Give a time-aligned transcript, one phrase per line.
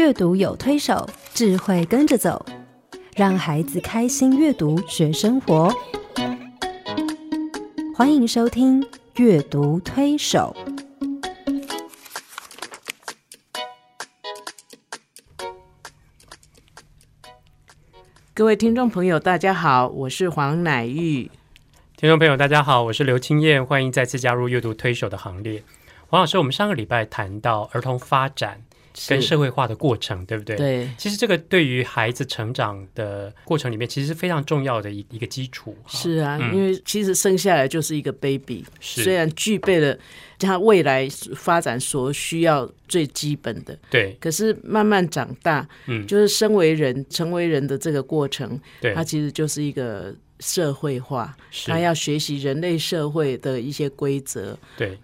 [0.00, 2.42] 阅读有推手，智慧跟着走，
[3.14, 5.70] 让孩子开心阅读学生活。
[7.94, 8.80] 欢迎收听
[9.16, 10.56] 《阅读推手》。
[18.32, 21.30] 各位听众朋友，大家好，我是黄乃玉。
[21.98, 25.62] 听众朋友，大家好，我是刘青燕，欢迎再次加入阅读推手的行列。
[26.08, 28.62] 黄老师，我们上个礼拜谈到儿童发展
[29.08, 30.56] 跟社会化的过程，对不对？
[30.56, 35.76] 对，其实这个对于孩子成长的过程里面，其实是非常重要的一一个基础。
[35.86, 36.54] 是啊，嗯。
[36.54, 39.96] 因为其实生下来就是一个 baby，虽然具备了
[40.38, 48.94] 他未来发展所需要最基本的，对，可是慢慢长大，嗯，就是身为人、成为人的这个过程，对。
[48.94, 51.70] 他，其实就是一个社会化，是。
[51.70, 54.58] 他要学习人类社会的一些规则。
[54.76, 54.98] 对，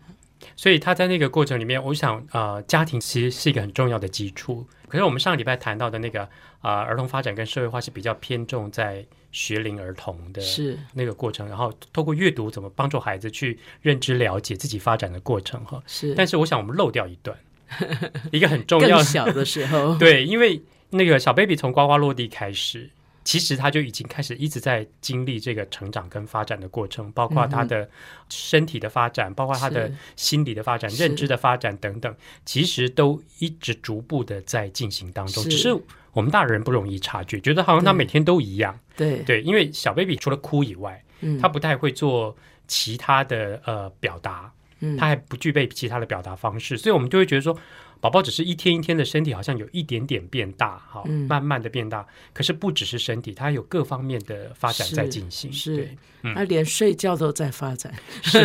[0.55, 4.67] 所以他在那个过程里面，我想呃，家庭其实是一个很重要的基础。
[4.89, 6.23] 可是我们上个礼拜谈到的那个
[6.61, 15.83] 啊、呃儿童发展跟社会化是比较偏重在学龄儿童的是那个过程，然后透过阅读怎么帮助孩子去认知了解自己发展的过程哈。
[15.87, 17.37] 是，但是我想我们漏掉一段，
[18.31, 22.89] 一个很重要小的时候， 对，因为那个小 baby 从呱呱落地开始，
[23.27, 27.87] 其实他就已经开始一直在经历这个成长跟发展的过程，包括他的
[28.31, 31.03] 身体的发展，包括他的心理的发展、是。
[31.03, 35.77] 认知的发展等等，其实都一直逐步的在进行当中，是只是。
[36.13, 38.79] 我们大人不容易察觉，觉得好像他每天都一样。
[38.97, 41.39] 对，对，因为小 baby 除了哭以外，嗯。
[41.39, 42.35] 他不太会做
[42.67, 44.97] 其他的呃表达，嗯。
[44.97, 47.57] 他还不具备其他的表达方式，所以我们就会觉得说，
[48.01, 51.27] 宝宝只是一天一天的身体好像有一点点变大，哈、嗯。
[51.27, 55.89] 慢慢的变大，可是不只是身体，它有各方面的发展在进行，是
[56.35, 58.39] 他连睡觉都在发展，是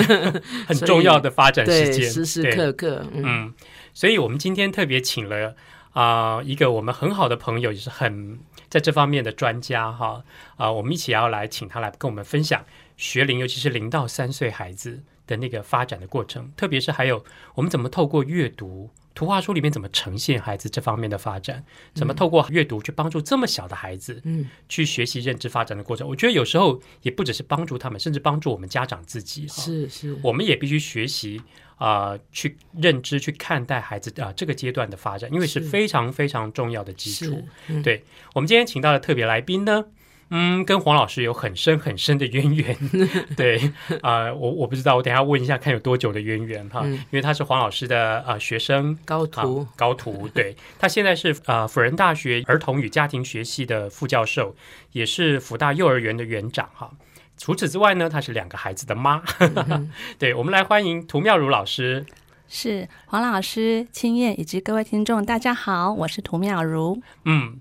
[0.67, 3.53] 很重要的发展时， 间，时时刻刻，嗯，嗯，
[3.93, 5.55] 所以我们今天特别请了
[5.93, 8.39] 啊、一个我们很好的朋友，也是很
[8.69, 10.23] 在这方面的专家哈
[10.55, 12.63] 啊、我们一起要来请他来跟我们分享
[12.95, 17.23] 学龄，尤其是零到三岁孩子的那个发展的过程，特别是还有
[17.55, 18.89] 我们怎么透过阅读。
[19.13, 21.61] 图画书里面怎么呈现孩子这方面的发展？
[21.93, 26.07] 怎么透过阅读去帮助这么小的孩子，嗯，去学习认知发展的过程？
[26.07, 29.45] 我觉得有时候也不只是帮助他们，甚至帮助我们家长自己。
[29.47, 31.41] 哈是是，我们也必须学习
[31.75, 39.83] 啊、去认知、去看待孩子啊、这个阶段的发展，因为是是非常非常重要的基础。，嗯对我们今天请到的特别来宾呢，
[40.31, 42.75] 嗯，跟黄老师有很深很深的渊源。
[43.37, 43.71] 对
[44.01, 48.93] 啊、我我不知道，我等一下问一下看有多久的渊源哈，嗯因为他是黄老师的啊、学生。
[48.93, 54.55] 啊高徒，高徒，对他现在是啊辅仁大学儿童与家庭学系的副教授，
[54.93, 56.89] 也是辅大幼儿园的园长哈。
[57.37, 59.21] 除此之外呢，她是两个孩子的妈。
[59.39, 62.05] 嗯 对，我们来欢迎涂妙如老师。
[62.47, 67.01] 是黄老师、青燕以及各位听众，大家好，我是涂妙如。
[67.23, 67.59] 嗯，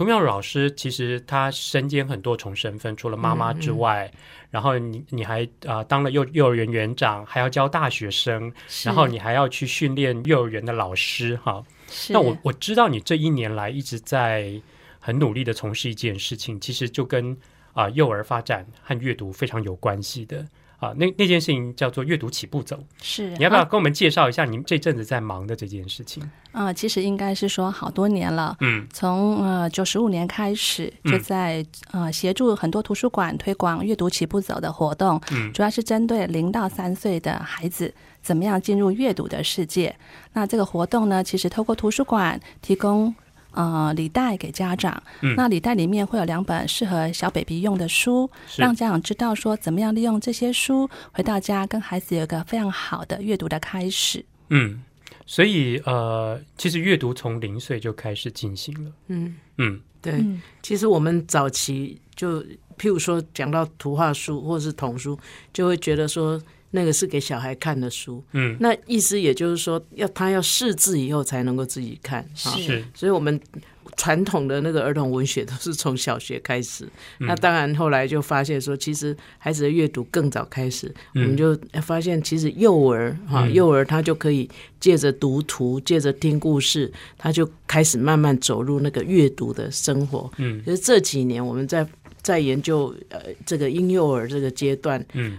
[0.00, 4.10] 涂妙如老师其实她身兼很多重身份，除了妈妈之外，
[4.48, 8.50] 然后你你还啊、当了幼幼儿园园长，还要教大学生，
[8.82, 11.62] 然后你还要去训练幼儿园的老师哈。
[12.08, 14.58] 那我我知道你这一年来一直在
[14.98, 17.36] 很努力的从事一件事情，其实就跟
[17.74, 20.46] 啊、幼儿发展和阅读非常有关系的。
[20.80, 26.28] 啊，那那件事情叫做阅读起步走，是你要不要啊跟我们介绍一下您这阵子在忙的这件事情？
[26.52, 39.94] 呃，其实应该是说好多年了，嗯从呃九十五年开始，嗯就在、呃协助很多图书馆推广阅读起步走的活动，嗯主要是针对零到三岁的孩子怎么样进入阅读的世界。
[40.32, 43.14] 那这个活动呢，其实透过图书馆提供。
[43.52, 45.34] 呃，礼袋给家长，嗯。
[45.36, 48.62] 那礼袋里面会有两本适合小 baby 用的书，是。
[48.62, 54.24] 让家长知道说怎么样利用这些书，回到家跟孩子有一个非常好的阅读的开始。
[54.48, 54.82] 嗯，
[55.26, 58.90] 所以呃，其实阅读从零岁就开始进行了。
[59.08, 59.80] 嗯，嗯。
[60.02, 60.40] 对，嗯。
[60.62, 62.40] 其实我们早期就
[62.78, 65.18] 譬如说讲到图画书或是童书，
[65.52, 66.40] 就会觉得说
[66.72, 72.84] 那个是给小孩看的书，嗯，那意思也就是说要他要识字以后才能够自己看，啊是。
[72.94, 73.38] 所以我们
[73.96, 76.84] 传统的那个儿童文学都是从小学开始。
[77.18, 77.26] 嗯。
[77.26, 81.22] 那当然后来就发现说，其实孩子的阅读更早开始，嗯。
[81.24, 83.52] 我们就发现其实幼儿哈、嗯。
[83.52, 84.48] 幼儿他就可以
[84.78, 90.30] 借着读图，借着听故事，他就开始慢慢走入那个阅读的生活。
[90.36, 90.62] 嗯。
[90.64, 91.86] 就是这几年我们在
[92.22, 95.38] 在研究呃这个婴幼儿这个阶段，嗯，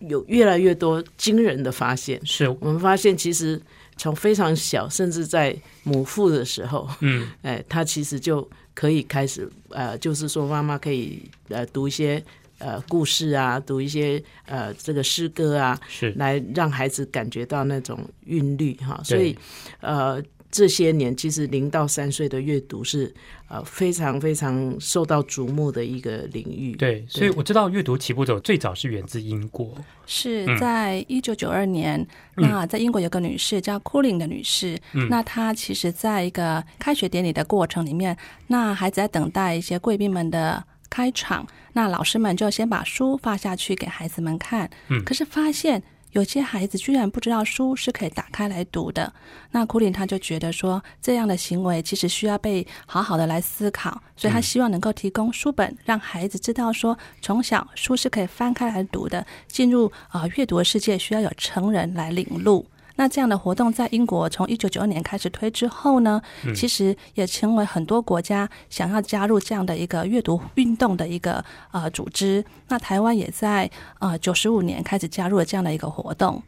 [0.00, 2.20] 有越来越多惊人的发现。
[2.24, 3.60] 是我们发现，其实
[3.96, 12.22] 从非常小，甚至在母腹的时候，嗯 哎，他其实就可以开始，呃，就是说妈妈可以呃读一些
[12.58, 19.00] 呃故事啊，读一些呃这个诗歌啊，是来让孩子感觉到那种韵律哈。
[19.04, 19.36] 所以
[19.80, 20.22] 呃，
[20.54, 23.12] 这些年，其实零到三岁的阅读是
[23.48, 26.76] 呃非常非常受到瞩目的一个领域。
[26.76, 30.56] 对，所以我知道阅读起步走最早是源自英国，是嗯。
[30.56, 32.06] 在一九九二年，
[32.36, 35.08] 那在英国有个女士叫库林的女士，嗯。
[35.08, 38.16] 那她其实在一个开学典礼的过程里面，
[38.46, 45.02] 那孩子在等待一些贵宾们的开场，那老师们就先把书发下去给孩子们看，嗯。
[45.02, 45.82] 可是发现。
[46.14, 49.12] 有些孩子居然不知道书是可以打开来读的，
[49.50, 62.64] 那库林他就觉得说，这样的行为其实需要被好好的来思考，所以他希望能够提供书本，让孩子知道说，从小书是可以翻开来读的，进入啊、呃阅读的世界需要有成人来领路。
[62.96, 66.22] 那这样的活动在英国从一九九二年开始推之后呢，
[66.54, 72.44] 其实也成为很多国家想要加入这样的一个阅读运动的一个呃组织。
[72.68, 76.42] 那台湾也在呃九十五年开始加入了这样的一个活动。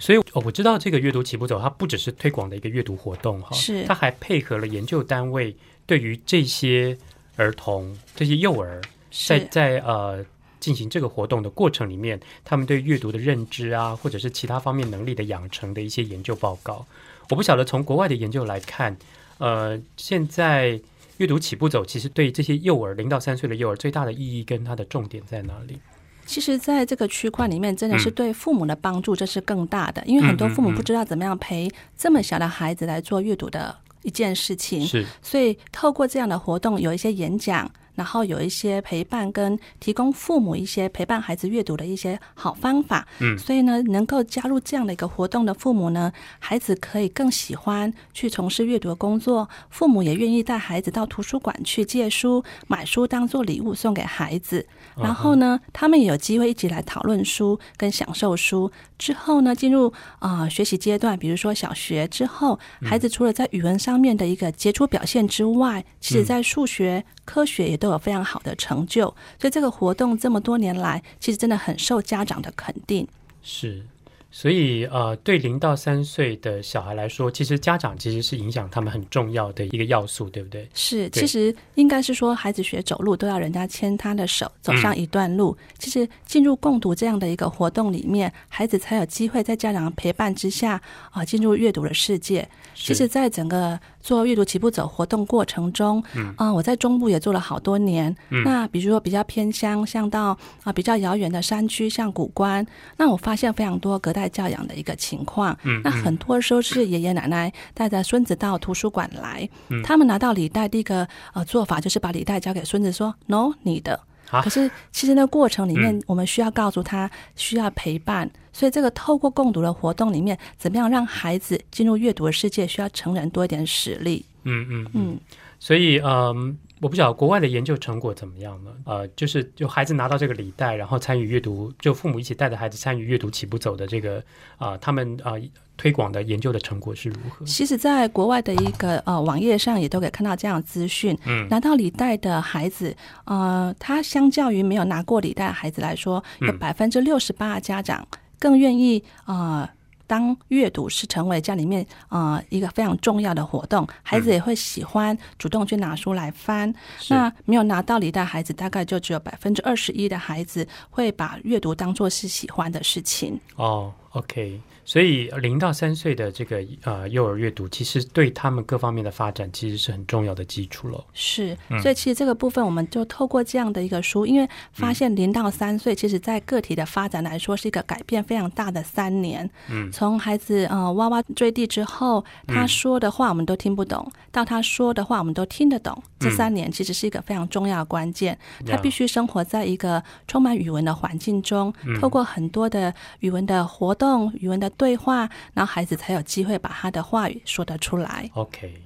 [0.00, 5.54] 所以哦我知道这个阅读起步走，它不只是推广的一个阅读活动哈，是它还配合了研究单位
[5.86, 6.96] 对于这些
[7.36, 8.80] 儿童、这些幼儿
[9.26, 10.24] 在在呃
[10.64, 16.86] 进行这个活动的过程里面，他们对阅读的认知啊，或者是其他方面能力的养成的一些研究报告。
[17.28, 18.96] 我不晓得从国外的研究来看，
[19.36, 20.80] 呃，现在
[21.18, 25.78] 阅读起步走其实对这些幼儿零到三岁的幼儿最大的意义跟它的重点在哪里？
[26.26, 34.86] 其实，在这个区块里面，真的是嗯对父母的帮助，这是更大的，因为很多父母不知道怎么样陪这么小的孩子来做阅读的一件事情。
[34.86, 43.06] 是所以透过这样的活动，有一些演讲，然后有一些陪伴跟提供父母一些陪伴孩子阅读的一些好方法。
[43.20, 54.66] 嗯所以呢，能够加入这样的一个活动的父母呢，孩子可以更喜欢去从事阅读的工作，父母也愿意带孩子到图书馆去借书、买书当做礼物送给孩子。
[54.96, 58.70] 然后呢，他们也有机会一起来讨论书跟享受书。
[58.96, 69.04] 之后呢，进入啊、呃学习阶段，比如说小学之后，孩子除了在语文上面的一个杰出表现之外，其实在数学、科学也都有非常好的成就。
[69.38, 73.06] 所以这个活动这么多年来，其实真的很受家长的肯定。
[73.42, 73.84] 是，
[74.30, 80.68] 所以呃，对零到三岁的小孩来说，其实家长其实是影响他们很重要的一个要素，对不对？
[80.74, 85.56] 是，其实应该是说，孩子学走路都要人家牵他的手走上一段路。
[85.78, 90.80] 其实进入共读这样的一个活动里面，孩子才有机会在家长陪伴之下
[91.10, 92.48] 啊、进入阅读的世界。
[92.74, 98.14] 其实，在整个做阅读起步走活动过程中，嗯，啊、我在中部也做了好多年。
[98.28, 102.64] 嗯那比如说比较偏乡，像到啊、比较遥远的山区，像古关，
[102.98, 105.56] 那我发现非常多隔代教养的一个情况。
[105.62, 113.98] 嗯那很多时候是爷爷奶奶带着孙子到图书馆来，嗯他们拿到礼袋，第一个呃做法就是把礼袋交给孙子说：“no，你的。”
[114.30, 124.24] 啊可是其实那过程里面嗯，我们需要告诉他需要陪伴，所以这个透过共读的活动里面，怎么样让孩子进入阅读的世界，需要成人多一点实力。
[124.44, 125.18] 嗯嗯嗯，嗯，
[125.58, 126.56] 所以嗯。
[126.80, 128.70] 我不晓得国外的研究成果怎么样呢？
[128.84, 134.22] 呃，就是就孩子拿到这个礼袋，然后参与阅读，就父母一起带着孩子参与阅读起步走的这个
[134.58, 135.32] 啊、他们啊、
[135.76, 137.46] 推广的研究的成果是如何？
[137.46, 141.16] 其实，在国外的一个呃网页上也都可以看到这样的资讯。
[141.24, 142.94] 嗯拿到礼袋的孩子，
[143.24, 148.06] 呃，他相较于没有拿过礼袋的孩子来说，有嗯百分之六十八的家长
[148.38, 149.68] 更愿意呃。
[150.06, 156.72] 当阅读是成为家里面呃一个非常重要的活动，孩子也会喜欢主动去拿书来翻。
[156.98, 163.38] 是那没有拿到礼袋的孩子，大概就只有百分之二十一的孩子会把阅读当做是喜欢的事情。
[163.56, 164.60] 哦，OK，
[164.94, 171.04] 所以零到三岁的这个呃幼儿阅读，其实对他们各方面的发展其实是很重要的基础了。
[171.12, 179.50] 是嗯，所以其实这个部分我们就透过这样的一个书，因为发现零到三岁，其实在个体的发展来说是一个改变非常大的三年。
[179.68, 188.38] 嗯，从孩子呃哇哇坠地之后，他说的话我们都听不懂，到他说的话我们都听得懂，这三年其实是一个非常重要的关键。
[188.64, 198.28] 他必须生活在一个充满语文的环境中，透过很多的语文的活动、语文的对话，然后孩子才有机会把他的话语说得出来。
[198.34, 198.82] OK，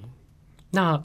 [0.71, 1.03] 那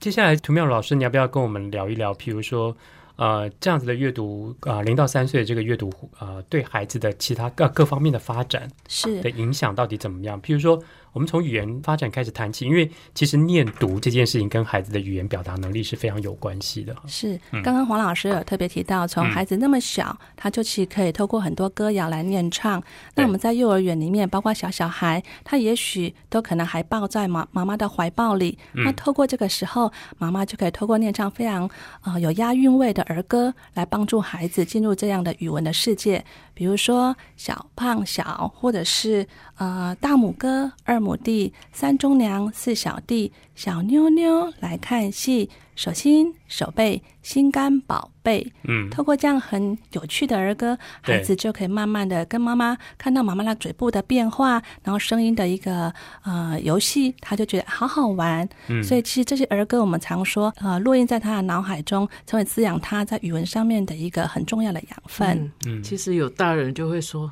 [0.00, 2.12] 接下来涂妙老师，你要不要跟我们聊一聊？
[2.14, 2.76] 譬如说，
[3.16, 10.40] 呃，这样子的阅读啊，零、到三岁的这个阅读啊、呃对孩子的其他各各方面的发展是的影响到底怎么样？
[10.42, 16.96] 譬如说，我们从语言发展开始谈起，因为其实念读这件事情跟孩子的语言表达能力是非常有关系的。
[17.06, 22.80] 是，刚刚黄老师有特别提到，从嗯孩子那么小，他就其实可以透过很多歌谣来念唱。
[23.14, 28.58] 对那我们在幼儿园里面，包括小小孩，他也许都可能还抱在妈妈妈的怀抱里。
[28.72, 31.68] 嗯那透过这个时候，妈妈就可以透过念唱非常
[32.04, 36.24] 呃有押韵味的儿歌，来帮助孩子进入这样的语文的世界。
[36.54, 39.26] 比如说小胖小，或者是
[39.62, 48.52] 呃大拇哥、二亩地，三中娘，四小弟，小妞妞来看戏，手心手背心肝宝贝。
[48.64, 58.48] 嗯，透过这样很有趣的儿歌，孩子就可以慢慢的跟妈妈看到妈妈那嘴部的变化，然后声音的一个呃游戏，他就觉得好好玩。
[58.66, 65.38] 嗯所以其实这些儿歌我们常说，呃，落印在他的脑海中，成为滋养他在语文上面的一个很重要的养分。
[65.38, 67.30] 嗯嗯其实有大人就会说，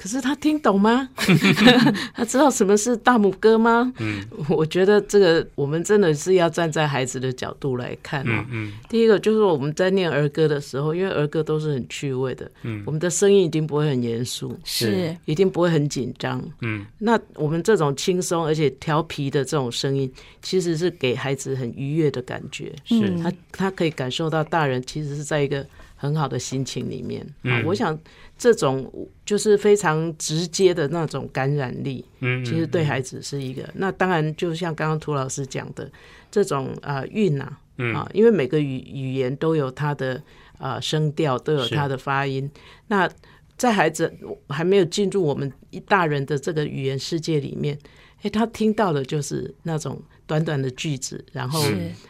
[0.00, 1.08] 可是他听懂吗？
[2.14, 3.92] 他知道什么是大拇哥吗？
[3.98, 16.40] 嗯我觉得这个我们真的是要站在孩子的角度来看啊、嗯嗯第一个就是我们在念儿歌的时候，因为儿歌都是很趣味的，嗯我们的声音一定不会很严肃，是，一定不会很紧张。
[16.60, 22.72] 嗯那我们这种轻松而且调皮的这种声音，其实是给孩子很愉悦的感觉。
[22.84, 25.66] 是嗯他他可以感受到大人其实是在一个
[25.98, 27.20] 很好的心情里面。
[27.42, 27.98] 啊嗯，我想
[28.38, 28.90] 这种
[29.26, 33.68] 就是非常直接的那种感染力，嗯，其实对孩子是一个。
[33.74, 35.90] 那当然，就像刚刚涂老师讲的，
[36.30, 40.22] 这种啊韵啊嗯啊，因为每个语语言都有它的
[40.56, 42.48] 啊声调，都有是它的发音。
[42.86, 43.10] 那
[43.56, 44.12] 在孩子
[44.48, 47.76] 还没有进入我们一大人的这个语言世界里面，
[48.22, 51.60] 哎，他听到的就是那种短短的句子，然后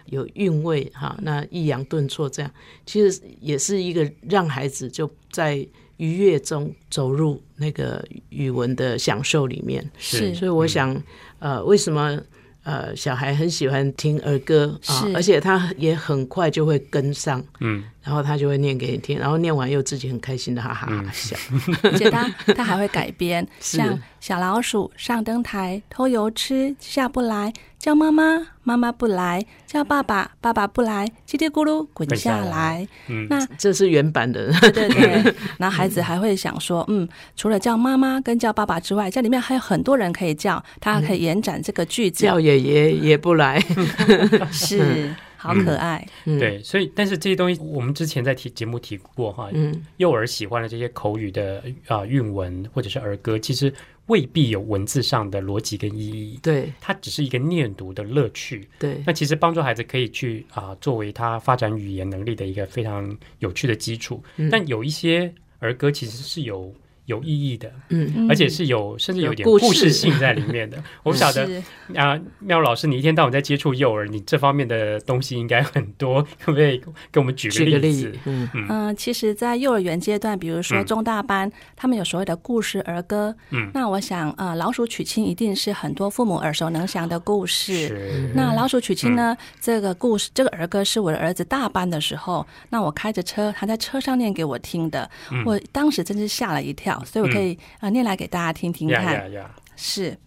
[0.07, 2.51] 有韵味哈，那抑扬顿挫这样，
[2.85, 9.89] 其实也是一个让孩子就在愉悦中走入那个语文的享受里面。
[9.97, 10.35] 是。
[10.35, 11.01] 所以我想，
[11.39, 12.21] 呃，为什么
[12.65, 17.85] 呃小孩很喜欢听儿歌啊是，而且他也很快就会跟上，嗯。
[18.03, 21.37] 然后他就会念给你听，然后念完又自己很开心的哈哈哈哈笑。
[21.85, 27.53] 而且他他还会改编， 像小老鼠上灯台偷油吃，下不来，
[27.89, 32.87] 叫妈妈妈妈不来，叫爸爸爸爸不来，叽里咕噜滚滚下下来。
[33.09, 33.27] 嗯。
[33.31, 43.59] 那这是原版的，对对对，然后 孩子还会想说，嗯，除了叫妈妈跟叫爸爸之外，家里面还有很多人可以叫，他还可以延展这个句子，叫爷爷也不来。
[44.53, 46.07] 是好可爱。
[46.27, 53.73] 嗯，对，所以但是这些东西我们之前在提节目提过哈，嗯，幼儿喜欢的这些口语的啊、韵文或者是儿歌，其实
[54.09, 58.69] 未必有文字上的逻辑跟意义，对它只是一个念读的乐趣。
[58.79, 64.23] 对那其实帮助孩子可以去啊、作为他发展语言能力的一个非常有趣的基础。
[64.37, 66.73] 嗯但有一些儿歌其实是有
[67.09, 70.77] 有意义的，嗯，嗯而且是有甚至有点故事性在里面的。
[71.03, 71.49] 我不晓得
[71.95, 76.79] 啊，妙老师，你一天到晚在接触幼儿，你这方面的东西应该很多， 可不可以
[77.11, 83.35] 给我们举个例例子？，嗯嗯，其实，在幼儿园阶段，比如说嗯中大班，他们有所谓的故事儿歌。
[83.51, 87.89] 嗯那我想，呃，老鼠娶亲一定是很多父母耳熟能详的故事。
[87.89, 89.35] 是那老鼠娶亲呢？
[89.61, 95.09] 这个故事，这个儿歌是我的儿子大班的时候，那我开着车，他在车上念给我听的。
[95.33, 99.31] 嗯我当时真是吓了一跳，所以我可以、呃念来给大家听听呀看。
[99.77, 100.19] 是，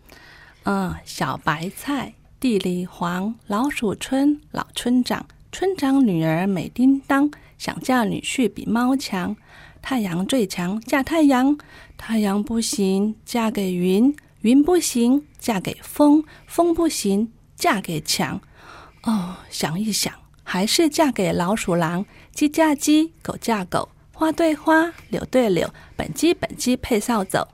[0.64, 9.36] 嗯，小白菜地里黄，老鼠村老村长，村长女儿美叮当，想嫁女婿比猫强。
[9.82, 11.58] 太阳最强，嫁太阳；
[11.98, 18.40] 太阳不行，嫁给云；云不行，嫁给风；风不行，嫁给墙。
[19.04, 20.14] 哦，想一想，
[20.44, 22.06] 还是嫁给老鼠狼。
[22.32, 23.90] 鸡嫁鸡，狗嫁狗，
[24.22, 27.48] 花对花，柳对柳，本鸡本鸡配扫帚。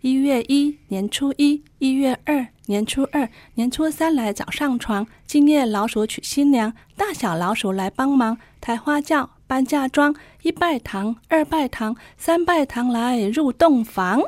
[0.00, 5.06] 一月一，年初一；一月二，年初二；年初三来早上床。
[5.26, 10.16] 今夜老鼠娶新娘，大小老鼠来帮忙，抬花轿，搬嫁妆。
[10.40, 14.22] 一拜堂，二拜堂，三拜堂来入洞房。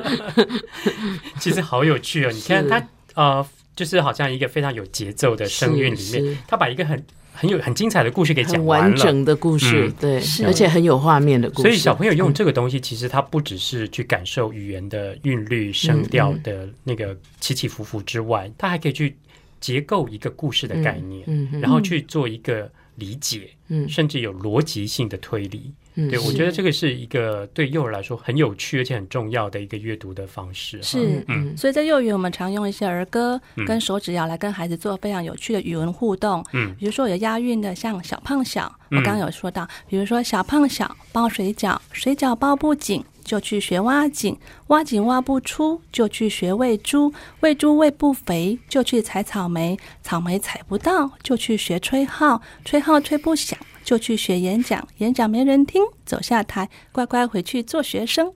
[1.38, 2.30] 其实好有趣哦！
[2.32, 7.04] 你看 是他呃，就是好像一个非常有节奏的声韵里面，他把一个很
[7.38, 8.88] 很有很精彩的故事给讲完了。
[8.88, 11.62] 完整的故事嗯，对是，而且很有画面的故事。
[11.62, 19.16] 所以小朋友用这个东西，其实他不只是去感受语言的韵律、声调的那个起起伏伏之外，他还可以去
[19.60, 25.72] 结构一个故事的概念，嗯嗯然后去做一个理解，嗯甚至有逻辑性的推理。
[26.00, 30.80] 嗯，对，我是觉得这个是一个对幼儿来说很有趣而且很重要的一个阅读的方式。
[30.80, 36.44] 是嗯所以在幼儿园，我们常用一些儿歌嗯跟手指谣来跟孩子做非常有趣的语文互动。
[36.52, 43.04] 嗯比如说有押韵的，像小胖小，嗯我刚刚有说到，比如说小胖小包水饺，水饺包不紧。
[43.24, 44.34] 就去学挖井，
[44.68, 58.30] 挖井挖不出，就去学喂猪，喂猪喂不肥，就去采草莓，草莓采不到，就去学吹号，吹号吹不响，就去学演讲，演讲没人听，走下台，乖乖回去做学生。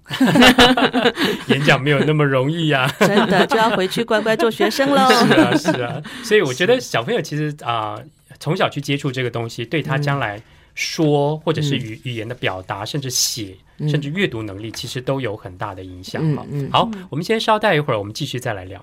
[1.48, 5.06] 演讲没有那么容易呀、真的就要回去乖乖做学生喽。
[5.12, 8.00] 是啊，是啊， 所以我觉得小朋友其实啊、
[8.40, 10.42] 从小去接触这个东西，对他将来
[10.74, 16.46] 说或者是语语言的表达，甚至写，甚至阅读能力，其实都有很大的影响哈。
[16.50, 18.82] 嗯嗯好，我们先稍待一会儿，我们继续再来聊。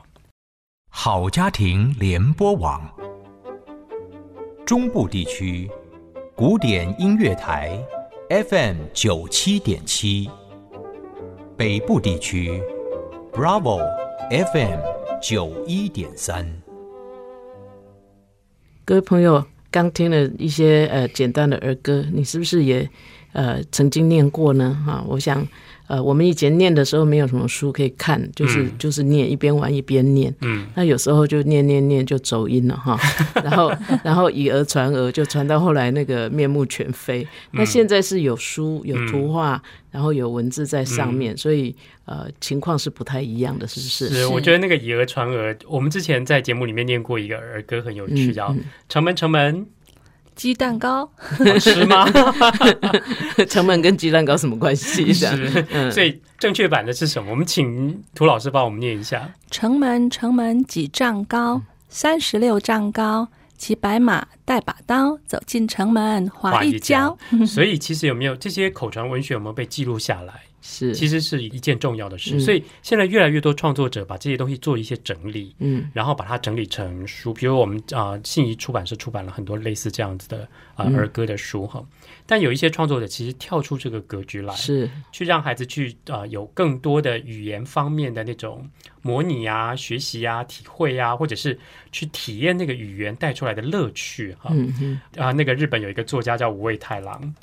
[0.91, 2.88] 好家庭联播网，
[4.67, 5.67] 中部地区
[6.39, 7.77] 古典音乐台
[8.29, 10.29] FM 九七点七，
[11.58, 12.63] 北部地区
[13.34, 13.81] Bravo
[14.29, 14.79] FM
[15.22, 16.50] 九一点三。
[18.86, 22.89] 各位朋友，刚听了一些呃简单的儿歌，你是不是也
[23.33, 24.77] 呃曾经念过呢？
[24.86, 25.45] 哈，我想
[25.88, 28.71] 呃我们以前念的时候没有什么书可以看，就是、嗯。
[28.79, 30.33] 就是念一边玩一边念。
[30.41, 32.98] 嗯，那有时候就念念念就走音了哈，
[33.43, 33.71] 然后
[34.03, 37.27] 然后以讹传讹，就传到后来那个面目全非。
[37.51, 44.09] 那现在是有书有图画，然后有文字在上面，所以呃情况是不太一样的，是不是？
[44.21, 49.65] 是，我觉得那个以讹传讹，我们之前在节目里面念过一个儿歌，很有趣，嗯叫嗯“城门城门
[50.39, 52.08] 鸡蛋糕，好吃吗
[53.50, 55.12] 成本跟鸡蛋糕什么关系？
[55.13, 57.29] 是，嗯，所以正确版的是什么？
[57.29, 59.29] 我们请涂老师帮我们念一下。
[59.51, 63.27] 城门城门几丈高，三十六丈高。
[63.58, 67.17] 骑白马，带把刀，走进城门，划一跤。
[67.46, 70.34] 所以其实有没有这些口传文学有没有被记录下来？
[70.62, 72.36] 是，其实是一件重要的事。
[72.36, 77.34] 嗯所以现在越来越多创作者把这些东西做一些整理，嗯然后把它整理成书。
[77.34, 81.86] 比如我们啊、信宜出版社出版了很多类似这样子的啊、嗯儿歌的书哈。
[82.25, 88.70] 但有一些创作者其实跳出这个格局来，是，去让孩子去啊、有更多的语言方面的那种
[89.01, 91.58] 模拟啊、学习啊、体会啊，或者是
[91.92, 94.51] 去体验那个语言带出来的乐趣哈。
[94.54, 97.34] 嗯嗯啊，那个日本有一个作家叫五味太郎，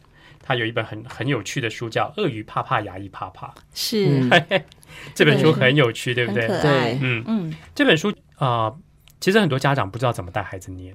[0.46, 4.62] 他有一本很很有趣的书叫《鳄鱼怕怕，牙医怕怕》，是、嗯
[5.12, 6.46] 这本书很有趣，对不对？
[6.46, 6.98] 对。
[7.02, 8.72] 嗯，嗯，这本书啊、
[9.20, 10.94] 其实很多家长不知道怎么带孩子念，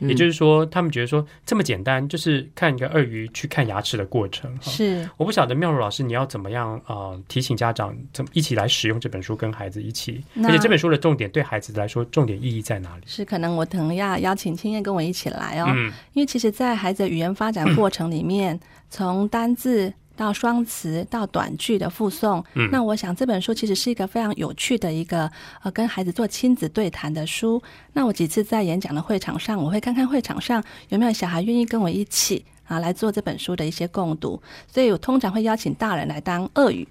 [0.00, 4.52] 嗯也就是说，他们觉得说这么简单，就是看一个鳄鱼去看牙齿的过程。
[4.56, 13.02] 哈是我不晓得妙如老师你要怎么样啊、呃提醒家长怎么一起来使用这本书，跟孩子一起，而且这本书的重点对孩子来说重点意义在哪里？
[13.06, 15.66] 是，可能我可能要邀请青燕跟我一起来哦。
[15.68, 18.58] 嗯因为其实，在孩子的语言发展过程里面，
[18.92, 25.28] 从单字到双词到短句的附送，嗯那我想这本书其实是一个非常有趣的一个
[25.62, 27.60] 呃跟孩子做亲子对谈的书。
[27.94, 36.86] 那我几次在演讲的会场上，我会看看会场上有没有小孩愿意跟我一起啊来做这本书的一些共读，所以我通常会邀请大人来当鳄鱼，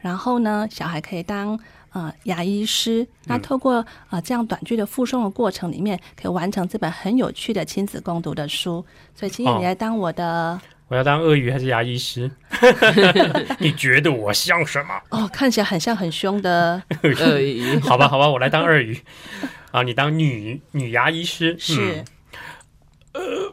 [0.00, 1.56] 然后呢，小孩可以当。
[1.94, 8.84] 呃，牙医师，那透过呃这样短剧的附送的过程里面，可以完成这本很有趣的亲子共读的书。
[9.14, 12.30] 所以，青燕，哦你来当我的我要当鳄鱼还是牙医师？
[13.58, 15.00] 你觉得我像什么？
[15.10, 19.00] 哦，看起来很像很凶的，鳄鱼，好吧，好吧，我来当鳄鱼。
[19.70, 21.56] 啊，你当女女牙医师？
[21.58, 22.04] 是、
[23.12, 23.52] 嗯。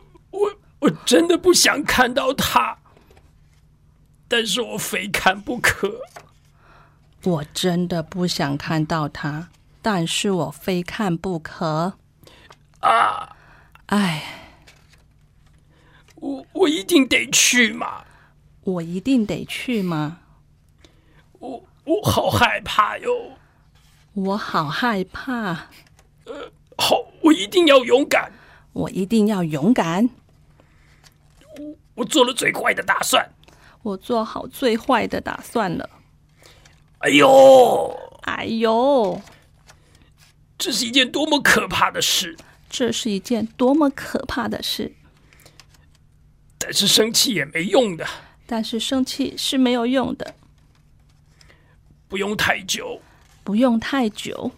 [0.80, 2.80] 我真的不想看到他，
[4.28, 5.92] 但是我非看不可。
[7.24, 9.50] 我真的不想看到他，
[9.84, 11.94] 但是我非看不可。
[12.80, 13.36] 啊！
[13.86, 14.24] 哎，
[16.22, 18.06] 我我一定得去嘛！
[18.64, 20.20] 我一定得去吗？
[21.40, 23.10] 我我好害怕哟！
[24.14, 25.54] 我好害怕，
[26.78, 28.32] 好，我一定要勇敢！
[28.72, 30.10] 我一定要勇敢。
[31.96, 33.28] 我做了最坏的打算。
[33.82, 35.90] 我做好最坏的打算了。
[37.00, 39.20] 哎呦，哎呦，
[40.56, 42.38] 这是一件多么可怕的事！
[42.70, 44.94] 这是一件多么可怕的事！
[46.62, 48.08] 但是生气也没用的，
[48.46, 50.36] 但是生气是没有用的，
[52.08, 53.02] 不用太久。
[53.44, 54.52] 不用太久。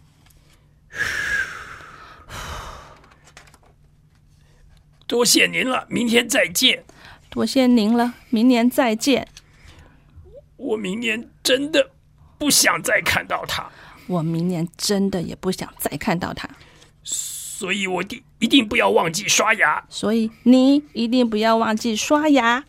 [5.08, 6.84] 多谢您了，明天再见。
[7.30, 9.28] 多谢您了，明年再见。
[10.58, 11.92] 我明年真的
[12.38, 13.72] 不想再看到他，
[14.08, 16.50] 我明年真的也不想再看到他，
[17.64, 19.82] 所以我一定一定不要忘记刷牙。
[19.88, 22.62] 所以你一定不要忘记刷牙。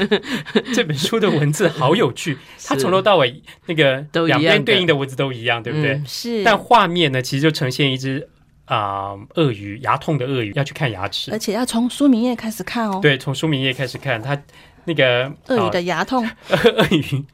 [0.74, 5.92] 这本书的文字好有趣， 它从头到尾那个都一样的两边对应的文字都一样，对不对？
[5.92, 8.26] 嗯是，但画面呢，其实就呈现一只
[8.64, 11.38] 啊、鳄鱼，牙痛的鳄鱼要去看牙齿而。
[11.38, 14.42] 且要从书名页开始看哦。，对，从书名页开始看，它
[14.86, 17.24] 那个鳄鱼啊的牙痛， 鳄鱼，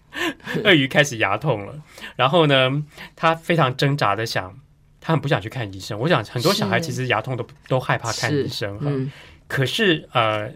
[0.65, 1.75] 鳄鱼开始牙痛了。
[2.17, 2.83] 然后呢，
[3.15, 4.57] 他非常挣扎的想，
[5.01, 5.99] 他很不想去看医生。
[5.99, 8.87] 我想很多小孩其实牙痛都都害怕看医生哈。
[8.87, 9.11] 嗯
[9.49, 10.49] 可是呃，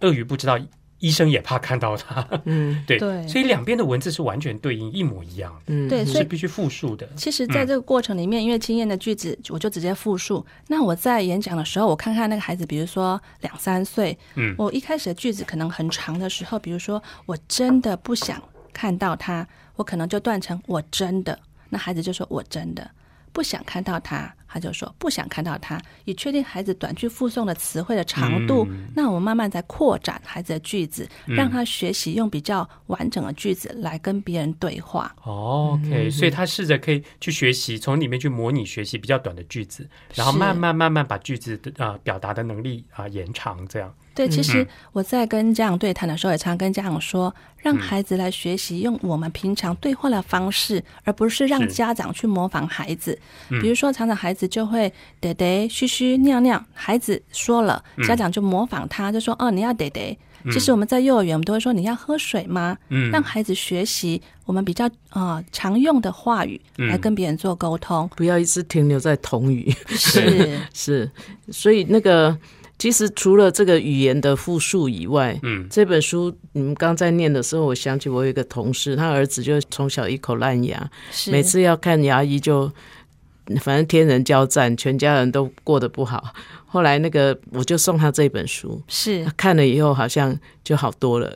[0.00, 0.58] 鳄鱼不知道
[1.00, 7.06] 医生也怕看到他，嗯 对，对所以两边的文字是完全对应，一模一样的，嗯，对，所以是必须复述的。
[7.14, 10.44] 其实，在这个过程里面，因为经验的句子，我就直接复述。
[10.68, 22.90] 那我在演讲的时候，我看看那个孩子，比如说两三岁，嗯我一开始的句子可能很长的时候，比如说我真的不想看到他，我可能就断成我真的，那孩子就说我真的。
[23.32, 28.66] 不想看到他，他就说不想看到他，以确定孩子短句附送的词汇的长度。
[28.70, 35.14] 嗯那我们慢慢在扩展孩子的句子，嗯让他学习用比较完整的句子来跟别人对话。
[35.22, 43.94] 哦 OK，所以他试着可以去学习，从里面去模拟学习比较短的句子，然后慢慢慢慢把句子的啊、呃表达的能力啊、延长，这样。
[44.18, 53.16] 对，其实嗯我在跟家长对谈的时候，也常跟家长说，让孩子来学习用我们平常对话的方式，而不是让家长去模仿孩子。
[53.50, 60.18] 嗯比如说，常常孩子就会得得、嘘嘘、尿尿，孩子说了，嗯家长就模仿他，就说：“哦，你要得得。”
[60.52, 68.08] 其实我们在幼儿园，我们都会说：“你要喝水吗？”嗯让孩子学习我们比较呃常用的话语嗯来跟别人做沟通。
[68.16, 69.68] 不要一直停留在同语。
[69.88, 71.10] 是， 是，
[71.50, 72.38] 所以那个
[72.78, 75.66] 其实除了这个语言的复述以外，嗯。
[75.68, 81.30] 这本书你们刚在念的时候，我想起我有一个同事，他儿子就从小一口烂牙，是。
[81.30, 82.70] 每次要看牙医就
[83.56, 86.32] 反正天人交战，全家人都过得不好。
[86.70, 91.34] 后来那个我就送他这本书，是他看了以后好像就好多了。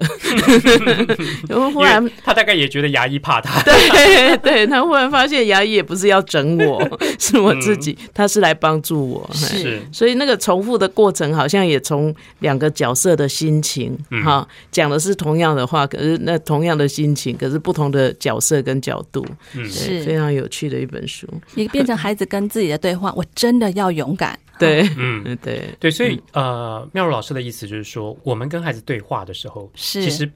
[1.48, 3.58] 然后忽然他大概也觉得牙医怕他。
[3.64, 6.86] 对对，他忽然发现牙医也不是要整我，
[7.18, 9.30] 是我自己，他是来帮助我。
[9.32, 21.26] 是是所以那个重复的过程，好像也从两个角色的心情，嗯哈，讲的是同样的话，可是那同样的心情，可是不同的角色跟角度，嗯对是非常有趣的一本书。
[21.54, 23.12] 也变成孩子跟自己的对话。
[23.16, 24.38] 我真的要勇敢。
[24.58, 25.22] 对，嗯。
[25.24, 30.30] 嗯，对，对，所以呃，妙如老师的意思就是说，我们跟孩子对话的时候，是其实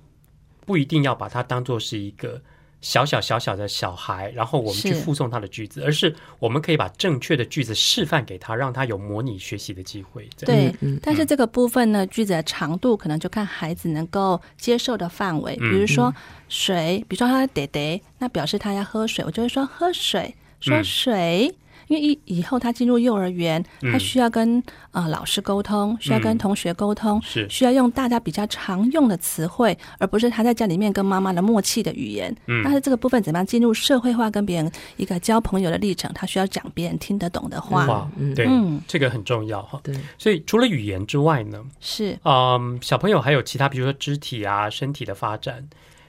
[0.64, 2.40] 不一定要把它当做是一个
[2.80, 10.28] 小小小小的小孩，然后我们去附送他的句子，而是我们可以把正确的句子示范给他，让他有模拟学习的机会。
[10.38, 15.56] 对，嗯但是这个部分呢，句子的长度可能就看孩子能够接受的范围。
[15.60, 16.12] 嗯比如说
[16.48, 21.54] 水，比如说他爹爹，那表示他要喝水，我就会说喝水，说嗯水。
[21.88, 32.34] 因为以以后他进入幼儿园，他嗯需要跟呃老师沟通，需要跟嗯同学沟通，是需要用大家比较常用的词汇，而不是他在家里面跟妈妈的默契的语言。
[32.48, 37.86] 嗯但是这个部分怎么样进入社会化，跟别人一个交朋友的历程，他需要讲别人听得懂的话。
[37.86, 39.78] 哇，嗯对，嗯这个很重要哈。
[39.84, 45.64] 对，所以除了语言之外呢，是嗯，小朋友还有其他，比如说肢体啊、身体的发展。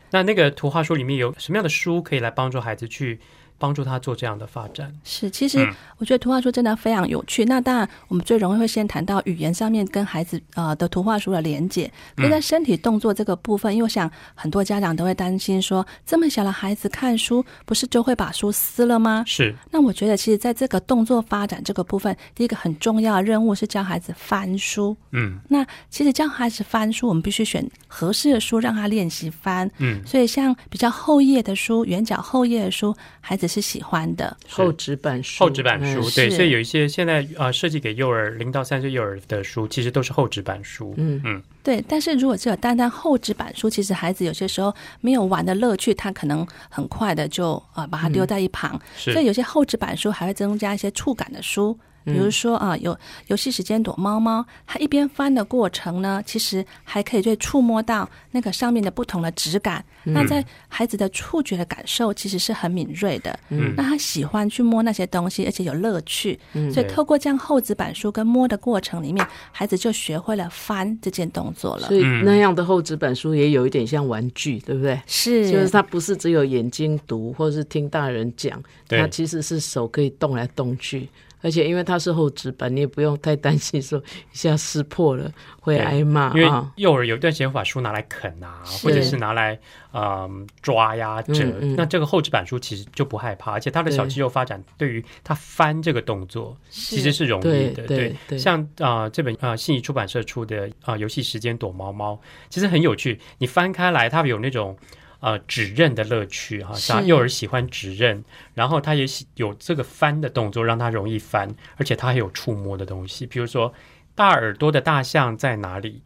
[0.10, 3.20] 那那个图画书里面有什么样的书可以来帮助孩子去
[3.58, 4.94] 帮助他做这样的发展？
[5.04, 7.44] 是，其实嗯我觉得图画书真的非常有趣。
[7.46, 11.92] 那当然，我们最容易会先谈到语言上面跟孩子呃的图画书的连接。
[12.16, 19.24] 可是，在身体动作这个部分，因为我想很多家长都会担心说，这么小的孩子看书，不是就会把书撕了吗？
[19.26, 24.96] 是，那我觉得，其实在这个动作发展这个部分，第一个很重要的任务是教孩子翻书。
[25.12, 29.70] 嗯那其实教孩子翻书，我们必须选合适的书让他练习翻。
[29.78, 34.36] 嗯，所以，像比较厚页的书、圆角厚页的书，孩子是喜欢的。
[34.50, 40.94] 厚纸板书，厚纸板书，嗯对，所以有一些现在呃设计给幼儿零到三岁幼儿的书，其实都是厚纸板书。
[40.98, 41.22] 嗯。
[41.24, 41.42] 嗯。
[41.64, 48.80] 对，但是如果只有单单厚纸板书，其实孩子有些时候没有玩的乐趣，他可能很快的就呃把它丢在一旁。
[48.98, 49.12] 是。
[49.14, 59.84] 所以有些厚纸板书还会增加一些触感的书，比如说啊、有游戏时间躲猫猫，它一边翻的过程呢，其实还可以去触摸到那个上面的不同的质感。
[60.04, 66.40] 那在孩子的触觉的感受其实是很敏锐的，嗯那他喜欢去摸那些东西，而且有乐趣。
[66.54, 71.98] 嗯所以透过这样厚纸板书跟摸的过程里面，孩子就学会了翻这件动作了所。
[71.98, 74.98] 以嗯那样的厚纸板书也有一点像玩具，对不对？
[75.06, 81.10] 是，就是它不是只有眼睛读，或是听大人讲，对它其实是手可以动来动去，
[81.42, 86.72] 而且因为它是厚纸板，你也不用太担心说一下撕破了会挨骂因为啊。
[86.78, 89.60] 幼儿有一段时间会把书拿来啃啊，或者是拿来
[89.94, 97.88] 嗯抓呀折，嗯嗯那这个厚纸板书其实就不害怕，而且他的小肌肉发展对于他翻这个动作其实是容易对的。
[97.88, 102.20] 对对像啊、呃这本啊、呃信宜出版社出的啊、呃游戏时间躲猫猫，
[102.50, 103.20] 其实很有趣。
[103.38, 104.78] 你翻开来，它有那种。
[105.20, 113.74] 呃，指认的乐趣哈，是像幼儿喜欢指认，然后他也喜有这个翻的动作，让他容易翻，而且他还有触摸的东西，比如说
[114.14, 116.02] 大耳朵的大象在哪里？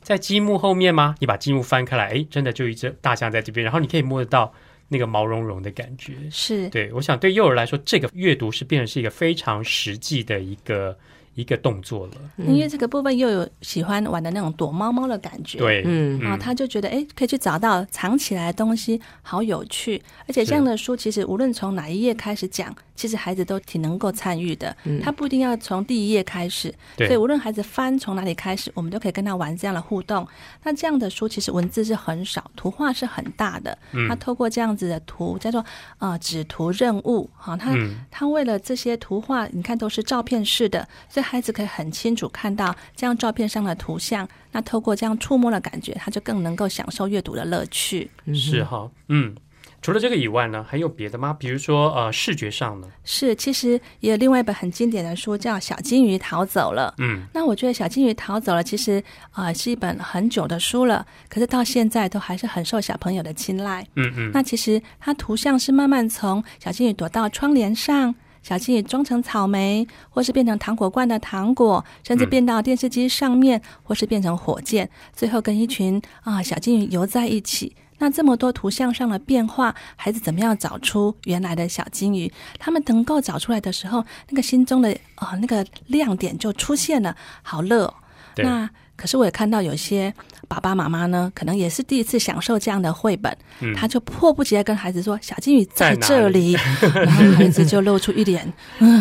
[0.00, 1.14] 在积木后面吗？
[1.18, 4.52] 你把积木翻开来，哎，真的就一只大象在这边，然后你可以摸得到
[4.88, 6.14] 那个毛茸茸的感觉。
[6.30, 10.96] 是对，我想对幼儿来说，这个阅读是变成是一个非常实际的一个
[11.34, 12.12] 一个动作了。
[12.38, 20.02] 因为这个部分又有喜欢玩的那种躲猫猫的感觉，对，嗯啊，他就觉得哎，可以去找到藏起来的东西，好有趣。
[20.26, 24.76] 而且这样的书，其实无论从哪一页开始讲，其实孩子都挺能够参与的。
[25.02, 30.26] 他不一定要从第一页开始，对所以无论孩子翻从哪里开始，我们都可以跟他玩这样的互动。
[30.62, 33.76] 那这样的书其实文字是很少，图画是很大的。
[34.08, 35.64] 他透过这样子的图，叫做
[35.98, 44.28] 啊纸图任务，哈，他嗯他为了这些图画，你看都是照片式的，所以孩子可以很清楚看到这样照片上的图像。
[44.52, 48.10] 那透过这样触摸的感觉，他就更能够享受阅读的乐趣。
[48.32, 49.34] 是哈，嗯。
[49.80, 51.36] 除了这个以外呢，还有别的吗？
[51.38, 52.88] 比如说呃，视觉上呢？
[53.04, 56.88] 是，其实也有另外一本很经典的书叫《小金鱼逃走了》。
[57.02, 58.98] 嗯，那我觉得《小金鱼逃走了》其实
[59.32, 63.86] 啊、呃是一本很久的书了，可是到现在都还是很受小朋友的青睐。
[63.96, 77.74] 嗯嗯，那其实它图像是慢慢从小金鱼躲到窗帘上，小金鱼装成草莓，或是变成糖果罐的糖果，甚至嗯变到电视机上面，或是变成火箭，最后跟一群啊、小金鱼游在一起。
[77.98, 82.30] 那这么多图像上的变化，孩子怎么样找出原来的小金鱼？
[82.58, 87.94] 他们能够找出来的时候，那个心中的啊、那个亮点就出现了，好乐、哦。
[88.36, 90.12] 那可是我也看到有些
[90.48, 96.52] 爸爸妈妈呢，可能也是第一次享受这样的绘本，嗯他就迫不及待跟孩子说：“小金鱼在这里。”
[96.94, 98.52] 然后孩子就露出一脸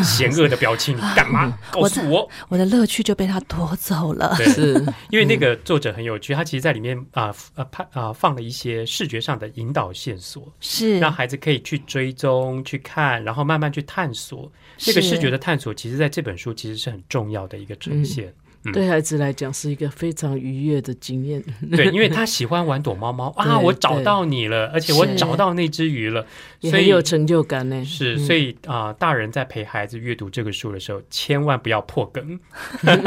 [0.04, 1.58] 险恶的表情，你干嘛？
[1.72, 2.28] 告诉我！
[2.50, 4.34] 我的乐趣就被他夺走了。
[4.38, 4.74] 对，是，
[5.10, 14.52] 因为那个作者很有趣，他其实在里面啊啊拍啊放了一些视觉上的引导线索，是让孩子可以去追踪、去看，然后慢慢去探索。
[14.78, 18.28] 这个视觉的探索，其实在这本书其实是很重要的一个呈现。
[18.28, 18.34] 嗯
[18.72, 21.44] 对孩子来讲是一个非常愉悦的经验。
[21.72, 26.26] 对，因为他喜欢玩躲猫猫啊，我找到你了，而且我找到那只鱼了，
[26.62, 27.84] 所以有成就感呢。
[27.84, 32.40] 是，嗯所以啊、大人在陪孩子阅读这个书的时候，千万不要破梗，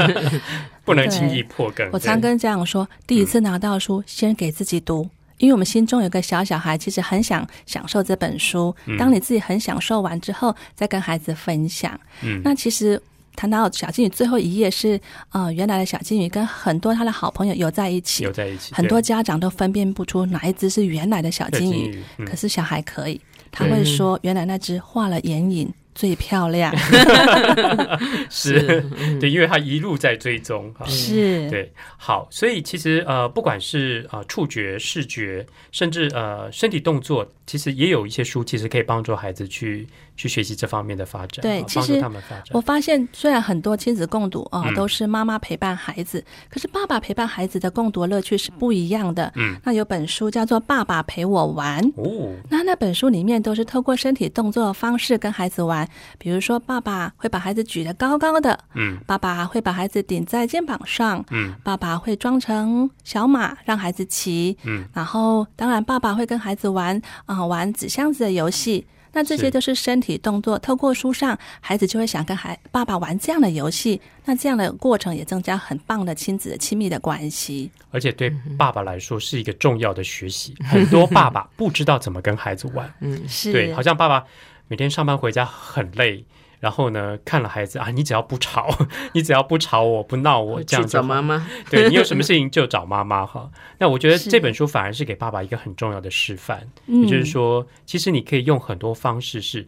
[0.84, 1.88] 不能轻易破梗。
[1.92, 5.08] 我常跟家长说，第一次拿到书，先给自己读。
[5.38, 8.74] 因为我们心中有个小小孩，其实很想享受这本书。
[8.86, 11.98] 嗯当你自己很享受完之后，再跟孩子分享。
[12.22, 12.98] 嗯那其实
[13.36, 14.98] 谈到小金鱼最后一页是，
[15.30, 18.24] 呃，原来的小金鱼跟很多他的好朋友游在一起。
[18.24, 22.24] 有，在一起，很多家长都分辨不出哪一只是原来的小金鱼，鱼，嗯。
[22.26, 23.20] 可是小孩可以，
[23.52, 26.76] 他会说原来那只画了眼影最漂亮，
[28.28, 29.18] 是嗯。
[29.18, 30.84] 对，因为他一路在追踪哈。
[30.86, 42.60] 是，对，好，所以其实呃，不管是呃触觉、视觉，甚至呃身体动作，其实也有一些书，其实可以帮助孩子去去学习这方面的发展，对其实啊帮助他们发展我。
[42.60, 49.32] 发现，虽然很多亲子共读啊、嗯都是妈妈陪伴孩子，可是爸爸陪伴孩子的共读乐趣是不一样的。
[49.36, 68.86] 嗯，那有本书叫做《爸爸陪我玩》，哦，那那本书里面都是透过身体动作的方式跟孩子玩，比如说爸爸会把孩子举得高高的，嗯爸爸会把孩子顶在肩膀上，嗯爸爸会装成小马让孩子骑，嗯，然后当然爸爸会跟孩子玩啊、玩纸箱子的游戏。
[69.16, 73.98] 那这些是都是身体动作，透过书上，孩子就会想跟孩爸爸玩这样的游戏。
[74.26, 77.70] 那这样的过程也增加很棒的亲子的亲密的关系。
[77.90, 80.54] 而且对爸爸来说是一个重要的学习。
[80.68, 84.22] 很多爸爸不知道怎么跟孩子玩，嗯是，对，好像爸爸
[84.68, 86.22] 每天上班回家很累，
[86.60, 88.68] 然后呢，看了孩子啊，你只要不吵，
[89.14, 93.50] 你只要不吵我不闹我，这去找样就好妈妈， 对你有什么事情就找妈妈哈。
[93.78, 99.66] 那我觉得这本书反而是给爸爸一个很重要的示范，嗯也就是说，其实你可以用很多方式是。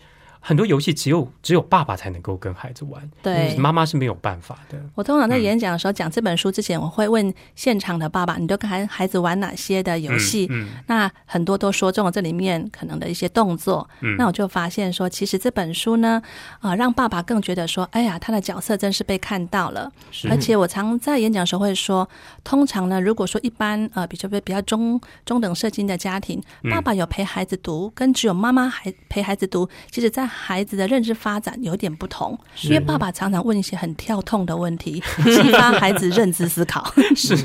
[0.48, 4.80] 很多游戏只有只有爸爸才能够跟孩子玩，对妈妈是没有办法的。
[4.94, 10.46] 我通常在嗯演讲的时候讲这本书之前，我会问现场的爸爸，你都跟孩孩子玩哪些的游戏？
[10.50, 13.86] 嗯那很多都说中了这里面可能的一些动作。
[14.00, 16.22] 嗯那我就发现说，其实这本书呢，
[16.60, 19.92] 啊、让爸爸更觉得说，哎呀，他的角色真是被看到了。
[20.10, 22.08] 是而且我常在演讲的时候会说，
[22.42, 32.38] 通常呢，如果说一般呃比较比较中中等社经的家庭，嗯爸爸有陪孩子读，跟只有妈妈还陪孩子读，其实在孩子的认知发展有点不同。
[32.62, 36.92] 因为爸爸常常问一些很跳痛的问题， 激发孩子认知思考。
[37.16, 37.36] 是。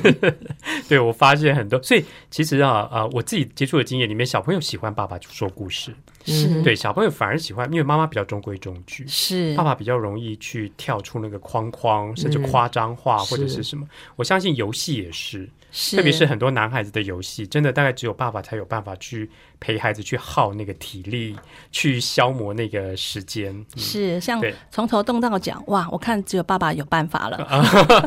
[0.87, 5.93] 对，我发现很多，所以其实啊啊、我自己接触的经验里面，小朋友喜欢爸爸说故事，
[6.25, 6.61] 是。
[6.61, 9.55] 对，小朋友反而喜欢，因为妈妈比较中规中矩，是。
[9.55, 13.87] 爸爸比较容易去跳出那个框框，甚至夸张化或者是什么。
[14.15, 19.29] 我相信游戏也是，是，特别是很多男孩子的游戏，真的大概只有爸爸才有办法去
[19.63, 21.37] 陪孩子去耗那个体力，
[21.71, 23.55] 去消磨那个时间。
[23.55, 25.87] 嗯是像从头动到脚，哇！
[25.89, 27.37] 我看只有爸爸有办法了。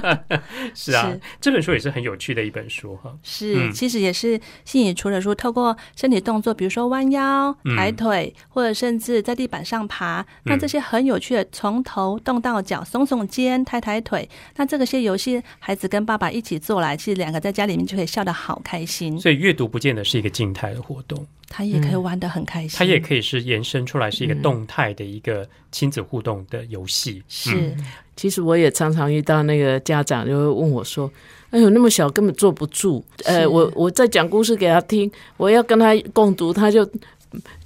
[0.75, 3.11] 是啊是，这本书也是很有趣的一本书哈。
[3.23, 27.23] 是，嗯其实也是吸引除了说透过身体动作，比如说弯腰、嗯抬腿，或者甚至在地板上爬，那这些很有趣的，从头动到脚，耸耸肩、抬抬腿，那这个些游戏，孩子跟爸爸一起做来，其实两个在家里面就可以笑得好开心，所以阅读不见得是一个静态的活动，他也可以玩得很开心，它也可以是延伸出来是一个动态的一个亲子互动的游戏。
[27.29, 27.75] 是。
[28.17, 31.11] 其实我也常常遇到那个家长就会问我说
[31.51, 36.89] ：“哎呦，那么小根本坐不住。”呃，我我在讲故事给他听，我要跟他共读，他就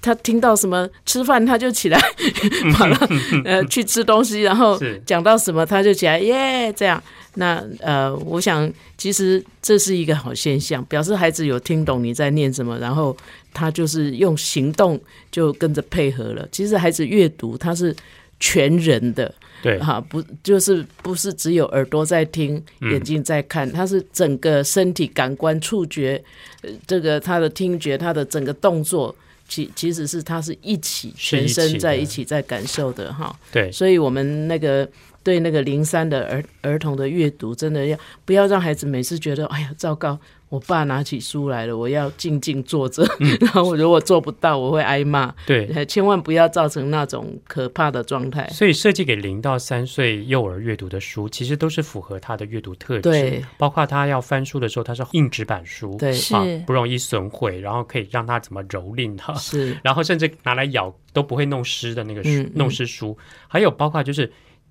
[0.02, 2.00] 他听到什么吃饭他就起来，
[2.74, 2.96] 跑了
[3.44, 7.02] 呃去吃东西，然后讲到什么他就起来耶这样。
[7.34, 13.16] 那呃，我想其实这是一个好现象，表示孩子有听懂你在念什么，然后
[13.54, 16.48] 他就是用行动就跟着配合了。
[16.50, 17.94] 其实孩子阅读他是
[18.40, 26.20] 全人的，对，哈，不就是不是只有耳朵在听，嗯眼睛在看，他是整个身体感官、触觉，
[26.62, 29.14] 呃，这个他的听觉，他的整个动作，
[29.50, 33.36] 其其实是他是一起全身在一起在感受的哈。
[33.50, 34.88] 对，所以我们那个
[35.24, 40.16] 对那个零三的儿儿童的阅读，真的要不要让孩子每次觉得哎呀糟糕，
[40.50, 45.32] 我爸拿起书来了，我要静静坐着，嗯 然后我如果做不到，我会挨骂。
[45.46, 45.66] 对。
[45.74, 48.46] 呃千万不要造成那种可怕的状态。
[48.48, 53.00] 所以设计给零到三岁幼儿阅读的书，其实都是符合他的阅读特质。
[53.02, 63.16] 对，包括他要翻书的时候，它是硬纸板书，对是啊，不容易损毁，然后可以让他怎么蹂躏它，是 然后甚至拿来咬都不会弄湿的那个书，嗯嗯弄湿书。
[63.46, 64.30] 还有包括就是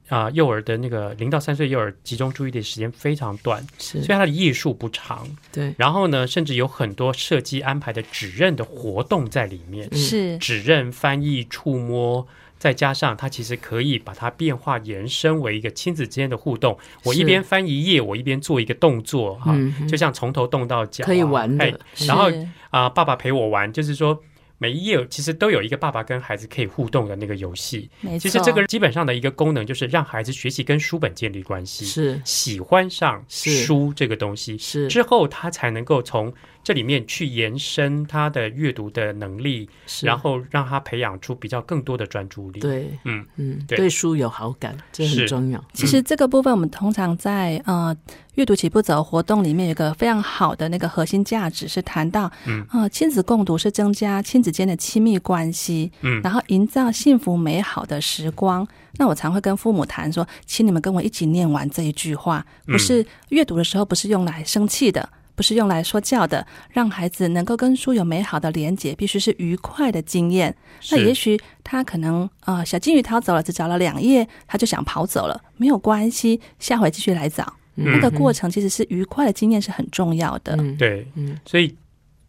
[0.10, 5.28] 啊、幼儿的那个零到三岁幼儿集中注意力时间非常短，是所以，它的页数不长。
[5.52, 12.28] 对，然后呢，甚至有很多设计安排的指认的活动在里面，是指认、翻译、触摸。
[12.58, 16.78] 再加上它其实可以把它变化延伸为一个亲子之间的互动。
[17.06, 21.74] 我一边翻一页，我一边做一个动作哈，嗯就像从头动到脚啊、可以玩的哎
[22.06, 24.22] 然后是啊、爸爸陪我玩，就是说
[24.60, 27.90] 每一页其实都有一个爸爸跟孩子可以互动的那个游戏。
[28.20, 36.32] 其实这个基本上的一个功能就是让孩子学习跟书本建立关系，是喜欢上书这个东西，是之后他才能够从
[36.64, 45.64] 这里面去延伸他的阅读的能力，是，然后让他培养出比较更多的专注力。，对，嗯嗯，对对书有好感，这是很重要。
[45.74, 47.96] 其实这个部分，我们通常在呃
[48.36, 58.68] 阅读起步走活动里面有一个非常好的那个核心价值，是谈到，嗯呃，亲子共读是增加亲子间的亲密关系，嗯然后营造幸福美好的时光。
[58.98, 65.08] 那我常会跟父母谈说，请你们跟我一起念完这一句话，不是阅读的时候不是用来生气的。
[65.40, 70.54] 不是用来说教的，让孩子能够跟书有美好的连结，必须是愉快的经验。
[70.92, 77.54] 那也许他可能呃小金鱼逃走了，只找了两页，他就想跑走了，没有关系，下回继续来找。
[77.76, 80.58] 那个过程其实是愉快的经验是很重要的。
[80.60, 81.74] 嗯，对，嗯所以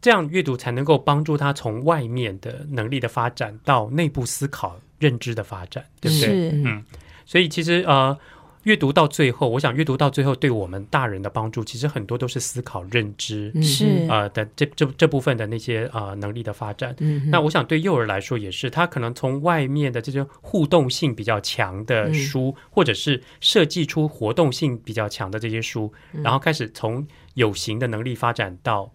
[0.00, 6.28] 这样阅读才能够帮助他从外面的能力的发展到内部思考、认知的发展，对不对？
[6.28, 6.84] 是嗯，
[7.26, 8.16] 所以其实呃，
[8.64, 13.50] 阅读到最后，我想阅读到最后对我们大人的帮助，其实很多都是思考、认知。
[13.54, 14.06] 嗯是。
[14.08, 28.90] 呃的这这这部分的那些呃能力的发展，嗯那我想对幼儿来说也是，他可能从外面的这些互动性比较强的书，或者是设计出活动性比较强的这些书，然后开始从有形的能力发展到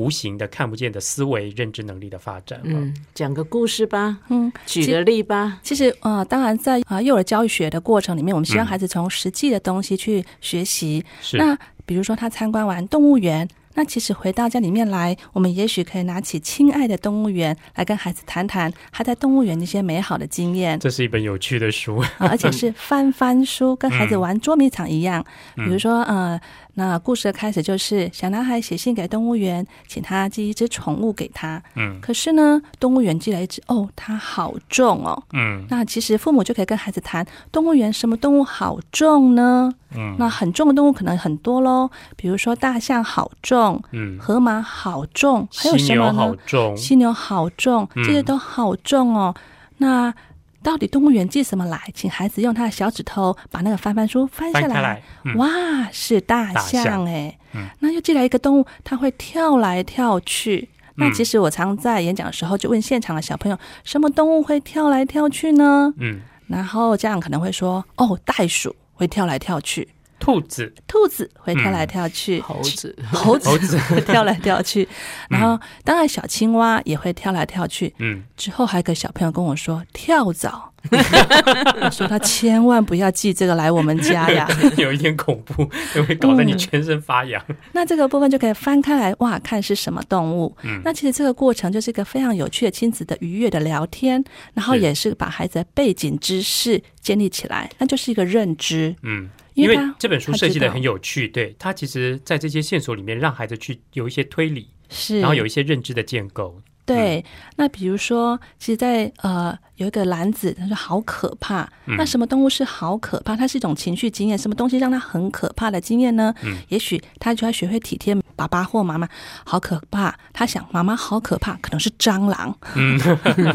[0.00, 2.58] 无形的看不见的思维认知能力的发展。
[2.64, 5.58] 嗯，嗯，讲个故事吧，嗯，举个例吧。
[5.62, 11.04] 其实呃，当然在呃幼儿教育学的过程里面，我们希望嗯孩子从实际的东西去学习。
[11.20, 13.46] 是那比如说他参观完动物园。
[13.74, 20.76] 那其实回到家里面来，我们也许可以拿起《亲爱的动物园》来跟孩子谈谈他在动物园那些美好的经验。
[20.80, 21.98] 这是一本有趣的书。
[21.98, 25.24] 啊，而且是翻翻书，跟孩子玩捉迷藏一样。
[25.56, 26.38] 嗯比如说，呃，
[26.74, 31.62] 那故事的开始就是小男孩写信给动物园，请他寄一只宠物给他。
[31.76, 35.22] 嗯可是呢，动物园寄来一只，哦，它好重哦。
[35.32, 39.72] 嗯那其实父母就可以跟孩子谈，动物园什么动物好重呢？
[39.96, 46.14] 嗯那很重的动物可能很多喽，比如说大象好重，嗯，河马好重，还有什么呢？
[46.14, 49.34] 好重，犀牛好重，嗯这些都好重哦。
[49.78, 50.14] 那
[50.62, 51.80] 到底动物园寄什么来？
[51.94, 60.68] 请孩子用他的小指头把那个翻翻书翻下来，来，嗯哇，是大大象象哎、嗯那又寄来一个动物，它会跳来跳去。
[60.96, 65.92] 那嗯其实我常在演讲的时候就问现场的小朋友，什么动物会跳来跳去呢？
[65.98, 69.88] 嗯然后家长可能会说，哦，袋鼠会跳来跳去。
[70.20, 73.48] 兔子，兔子会跳来跳去，猴子，猴子。
[73.48, 73.78] 猴子。
[73.88, 74.86] 会 跳来跳去，
[75.28, 77.92] 然后当然小青蛙也会跳来跳去。
[77.98, 84.48] 嗯，之后还有个小朋友跟我说跳蚤，我 说他千万不要寄这个来我们家呀。
[84.78, 87.44] 有一点恐怖，就会搞得你全身发痒。
[87.72, 90.56] 那这个部分就可以翻开来，哇，看是什么动物。
[90.62, 94.22] 嗯那其实这个过程就是一个非常有趣的亲子的愉悦的聊天，
[94.54, 98.94] 然后也是把孩子的背景知识建立起来，那就是一个认知。
[99.02, 106.58] 嗯，因为这本书设计的很有趣，对它其实在这些线索里面，让孩子去有一些推理，是，然后有一些认知的建构。
[106.86, 107.24] 对，
[107.56, 111.62] 那比如说，其实在，呃有一个篮子，他说好可怕。
[111.86, 113.34] 嗯那什么动物是好可怕？
[113.34, 116.32] 它是一种情绪经验，什么东西让它很可怕的经验呢？
[116.44, 119.08] 嗯也许他就要学会体贴爸爸或妈妈，
[119.44, 120.14] 好可怕。
[120.32, 122.54] 他想妈妈好可怕，可能是蟑螂，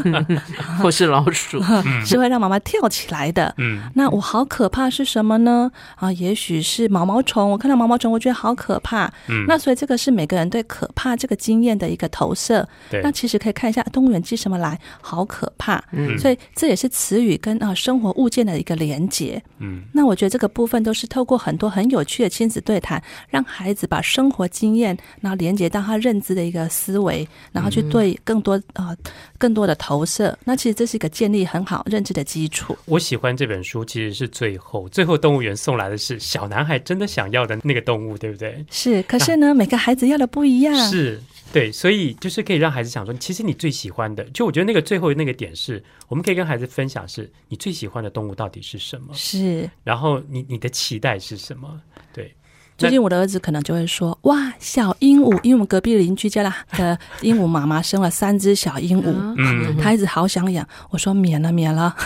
[0.82, 1.62] 或是老鼠，
[2.04, 3.54] 是会让妈妈跳起来的。
[3.58, 5.70] 嗯那我好可怕是什么呢？
[5.94, 7.50] 啊，也许是毛毛虫。
[7.50, 9.06] 我看到毛毛虫，我觉得好可怕。
[9.28, 12.68] 嗯，那所以这个是每个人对可怕这个经验的一个投射。
[12.90, 15.82] 对那其实可以看一下动物园寄什么来，好可怕。
[15.92, 19.42] 嗯所以这也是词语跟啊、呃生活物件的一个连结。
[19.58, 28.96] 嗯那我觉得这个部分都是透过很多很有趣的亲子对谈，让孩子把生活经验，然后连接到他认知的一个思维，然后去对更多啊、呃
[29.38, 30.36] 更多的投射。
[30.44, 32.76] 那其实这是一个建立很好认知的基础。
[32.86, 38.64] 我喜欢这本书，其实是最后最后动物园送来的是小男孩真的想要的那个动物，对不对？
[38.70, 40.74] 是，可是呢，每个孩子要的不一样。
[40.90, 41.20] 是
[41.52, 51.80] 对，所以就是可以让孩子想说，其实你最喜欢的，就我觉得那个最后那个点是，我们可以跟孩子分享，是你最喜欢的动物到底是什么，是，然后你你的期待是什么？
[52.12, 52.34] 对，
[52.76, 60.68] 最近我的儿子可能就会说：“哇，小鹦鹉！”因为我们隔壁邻居家的的鹦鹉妈妈生了三只小鹦鹉，嗯他一直好想养。
[60.90, 61.96] 我说：“免了，免了。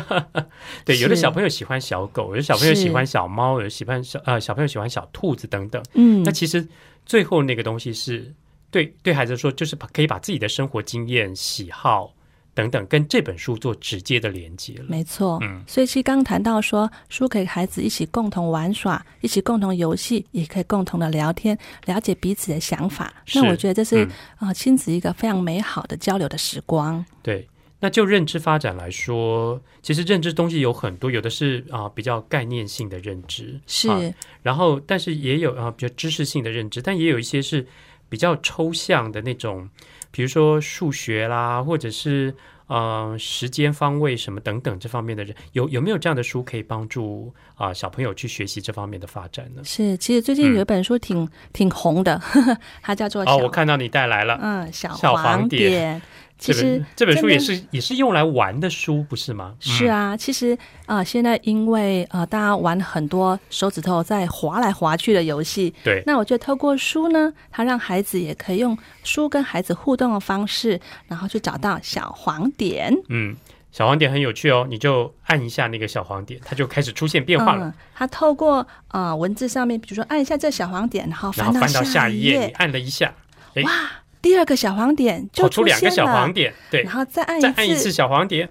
[0.86, 6.66] 对，有的小朋友喜欢小狗，有的小朋友喜欢小猫，有的喜欢小呃小朋友喜欢小兔子等等。”嗯那，其实
[7.04, 8.32] 最后那个东西是
[8.70, 12.12] 对对孩子说，就是把可以把自己的生活经验、喜好
[12.54, 14.84] 等等跟这本书做直接的连接了。
[14.88, 15.38] 没错。
[15.42, 21.56] 嗯所以其实刚刚谈到说，书可以孩子一起共同玩耍，一起共同游戏，也可以共同的聊天，
[21.86, 23.12] 了解彼此的想法。
[23.34, 24.08] 那我觉得这是嗯
[24.38, 27.04] 啊、呃亲子一个非常美好的交流的时光。
[27.22, 27.48] 对，
[27.78, 33.98] 那就认知发展来说，其实认知东西有很多，有的是啊、比较概念性的认知，是、啊
[34.42, 37.66] 然后但是也有啊比较知识性的认知，但也有一些是
[38.10, 39.70] 比较抽象的那种，
[40.10, 42.34] 比如说数学啦，或者是
[42.66, 49.62] 呃时间方位什么等等这方面的人，有有没有这样的书可以帮助啊、小朋友去学习这方面的发展呢？
[49.64, 52.20] 是，其实最近有一本书挺、挺红的，
[52.82, 54.38] 它叫做哦，小我看到你带来了。
[54.42, 56.02] 嗯小小黄点。
[56.40, 59.54] 其实这本书也是也是用来玩的书，不是吗？
[59.58, 60.54] 嗯，是啊，其实
[60.86, 73.36] 啊、呃现在因为呃，大家玩很多手指头在划来划去的游戏，对，那我觉得透过书呢，它让孩子也可以用书跟孩子互动的方式，然后去找到小黄点嗯，
[73.70, 77.66] 小黄点很有趣哦，你就按一下那个小黄点，它就开始出现变化了。
[77.66, 83.14] 嗯，它透过呃文字上面，比如说按一下这小黄点，然后然后翻到下一一页，你按了一下，
[83.54, 83.70] 哎，哇，
[84.22, 88.48] 第二个小黄点就跑出两个小黄，点，对然，后再按再按一次小黄点。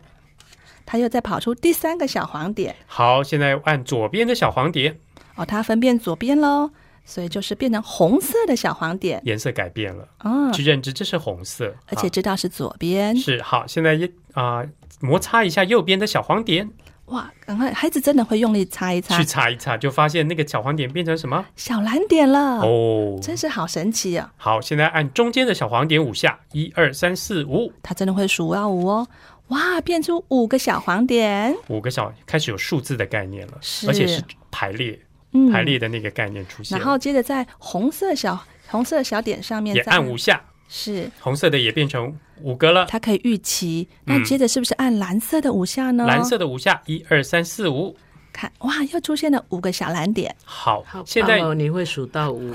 [0.85, 2.75] 它又再跑出第三个小黄点。
[2.87, 4.99] 好，现在按左边的小黄点，
[5.35, 6.71] 哦，它分辨左边喽，
[7.05, 9.21] 所以就是变成红色的小黄点。
[9.23, 13.21] 颜色改变了，嗯，去认知这是红色，而且知道是左边好。
[13.21, 13.67] 是好。
[13.67, 14.65] 现在一啊、
[14.99, 16.67] 摩擦一下右边的小黄点，
[17.09, 21.45] 哇，赶快，孩子真的会用力擦一擦去，擦一擦，就发现那个小黄点变成什么？
[21.55, 22.59] 小蓝点了。
[22.59, 24.31] 哦，真是好神奇啊！
[24.37, 29.07] 好，现在按中间的小黄点五下，一二三四五，它真的会数到五哦。
[29.47, 31.55] 哇，变出五个小黄点。
[31.67, 34.99] 五个小开始有数字的概念了，是而且是排列
[35.33, 40.39] 嗯，排列的那个概念出现，然后接着在红色小红色小点上面也按五下，
[40.69, 43.87] 是红色的也变成五个了，它可以预期。
[44.05, 46.05] 那嗯接着是不是按蓝色的五下呢？
[46.05, 47.97] 蓝色的五下，一二三四五，
[48.31, 50.33] 看哇，又出现了五个小蓝点。
[50.45, 52.53] 好好，现在哦，你会数到五，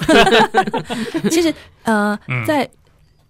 [1.29, 1.53] 其实
[1.83, 2.71] 呃，嗯在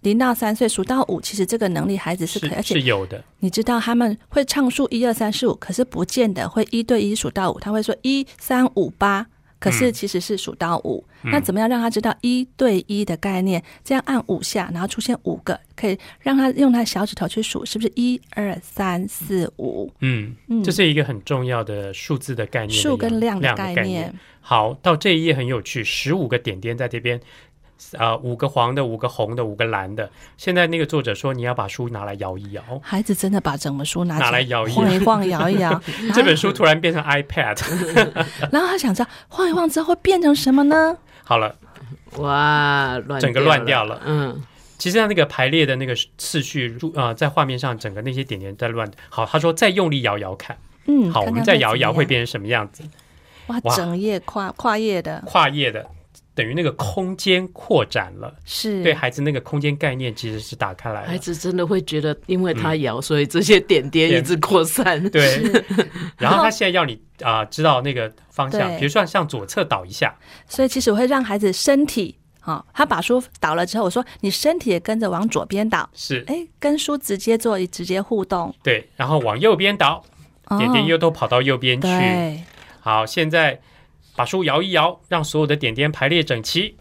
[0.01, 9.25] 零到三岁数到五，其实这个能力孩子是可以，而且是有的，你知道他们会唱数一二三四五，可是不见得会一对一数到五，他会说一三五八。
[9.59, 13.63] 可是其实是数到五、嗯那怎么样让他知道一对一的概念？
[13.83, 19.91] 这样按五下，然后出现五个，可以让他用他的小指头去数，是不是一二三四五？
[20.01, 24.13] 嗯，嗯这是一个很重要的数字的概念的数跟量的概念。
[24.39, 27.19] 好，到这一页很有趣，十五个点点在这边，
[27.93, 30.09] 呃五个黄的，五个红的，五个蓝的。
[30.37, 35.81] 现在那个作者说你要把书拿来摇一摇，孩子真的把整本书拿拿来摇一摇晃一晃，摇一摇。
[36.13, 37.57] 这本书突然变成 iPad。
[38.51, 40.97] 然后他想着晃一晃之后会变成什么呢？
[41.23, 41.55] 好了，
[42.17, 44.41] 哇，乱整个乱掉了嗯，
[44.77, 48.89] 其实它那个排列的那个次序，啊、在画面上整个那些点点在乱。
[49.09, 50.57] 好，他说再用力摇摇看。
[50.87, 52.83] 嗯，好，我们再摇一摇会变成什么样子？
[53.47, 55.87] 哇整页跨跨页的，跨页的，
[56.35, 58.35] 等于那个空间扩展了。
[58.45, 61.07] 是对孩子那个空间概念其实是打开来了。
[61.07, 65.01] 孩子真的会觉得，因为他摇，所以这些点点一直扩散。
[65.09, 65.41] 对，
[66.17, 70.13] 然后他现在要你啊、知道那个方向，比如说向左侧倒一下，
[70.49, 80.03] 所以其实我会让孩子身体，好、他把书倒了之后，我说你身体也跟着往左边倒，是哎，跟书直接做直接互动，对，然后往右边倒，
[80.57, 81.87] 点点哦又都跑到右边去。
[82.81, 83.61] 好，现在
[84.15, 86.75] 把书摇一摇，让所有的点点排列整齐，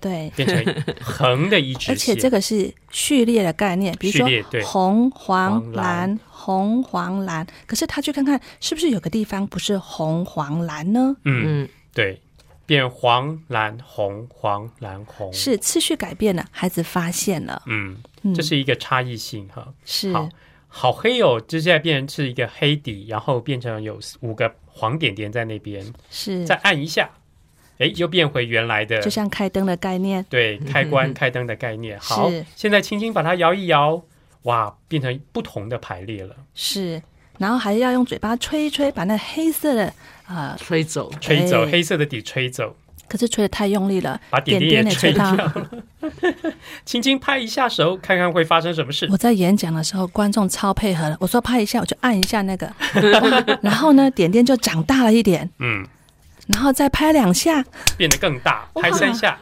[0.00, 0.30] 对。
[0.36, 2.14] 变成横的一直而且。
[2.14, 7.46] 这个是序列的概念，比如序列对说红、黄、黄蓝蓝、红、黄、蓝。
[7.66, 11.16] 可是他去看看，是不是有个地方不是红、黄、蓝呢？
[11.24, 12.20] 嗯，嗯，对，
[12.66, 15.32] 变黄蓝红黄蓝红。
[15.32, 19.66] 是次序改变了，孩子发现了，嗯，嗯，这是一个差异性哈。
[19.84, 20.28] 是好
[20.68, 26.44] 好黑哦，就现在变成是一个黑底，然后变成有五个黄点点在那边，是。
[26.44, 27.08] 再，按一下，
[27.78, 31.98] 哎，又变回原来的就像开灯的概念，对开关开灯的概念。
[32.00, 34.02] 好，现在轻轻把它摇一摇，
[34.42, 37.00] 哇，变成不同的排列了，是，
[37.38, 39.94] 然后还要用嘴巴吹一吹，把那黑色的
[40.26, 41.10] 呃，吹走。
[41.20, 41.70] 吹走哎。
[41.70, 42.76] 黑色的底吹走，
[43.08, 45.34] 可是吹的太用力了，把点点点也吹到。
[45.34, 45.68] 掉了，
[46.84, 49.08] 轻轻拍一下手，看看会发生什么事。
[49.10, 51.16] 我在演讲的时候，观众超配合的。
[51.20, 52.70] 我说拍一下，我就按一下那个，
[53.62, 55.86] 然后呢，点点就长大了一点，嗯，
[56.48, 57.64] 然后再拍两下，
[57.96, 59.38] 变得更大，拍三下，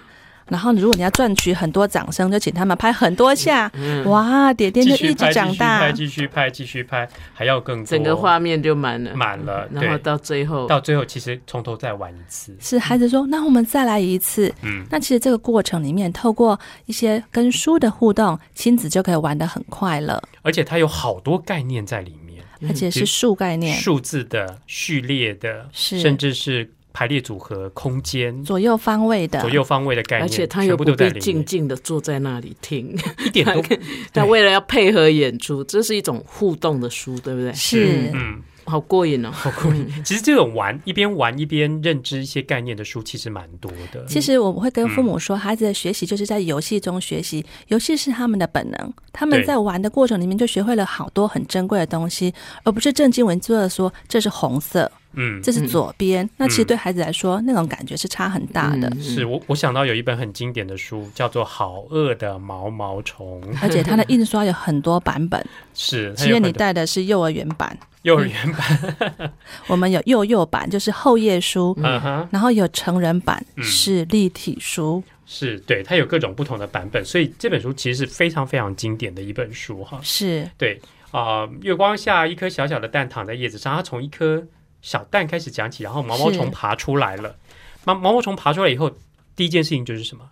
[0.48, 3.70] 然后如果你要赚取很多掌声，就请他们拍很多下，
[4.04, 12.56] 哇，点点就一直继续拍，继续长大拍，，继续拍，继续拍，还要更多，整个画面就满了，满了，然后到最后，到最后其实从头再玩一次。
[12.60, 14.52] 是孩子说，那我们再来一次。
[14.62, 33.62] 嗯，那其实这个过程里面，透过一些跟书的互动，亲子就可以玩的很快乐，而且它有好多概念在里面，而且是数概念，数字的、序列的，甚至是排列组合、空间、左右方位的，左右方位的概念，而且他又不必静静的坐在那里听，一点都
[34.12, 37.52] 他为了要配合演出，这是一种互动的书，对不对？
[37.52, 38.10] 是。
[38.14, 39.30] 嗯，好过瘾哦！
[39.32, 39.86] 好过瘾。
[40.04, 44.04] 其实这种玩一边玩一边认知一些概念的书，其实蛮多的。
[44.06, 52.32] 其实我会跟父嗯母说，孩子的学习就是在游戏中学习，游戏是他们的本能，他们在玩的过程里面就学会了好多很珍贵的东西，
[52.62, 56.28] 而不是正经文字的说这是红色，嗯，这是左边。
[56.36, 65.44] 那其实对孩子来说，那种感觉是差很大的，嗯是我我想到有一本很经典的书，叫做《好饿的毛毛虫》， 而且它的印刷有很多版本。
[65.74, 69.32] 是，它七月你带的是幼儿园版， 幼儿园版，
[69.68, 73.62] 我们有幼幼版，就是厚页书，嗯哼，然后有成人版嗯。
[73.64, 80.00] 是立体书，是对，它有各种不同的版本，所以这本书其实是非常非常经典的一本书哈。
[80.02, 80.48] 是。
[80.58, 84.42] 对啊、月光下一颗小小的蛋躺在叶子上，它从一颗
[84.82, 87.36] 小蛋开始讲起，然后毛毛虫爬出来了。
[87.84, 88.90] 毛毛毛虫爬出来以后，
[89.34, 90.28] 第一件事情就是什么？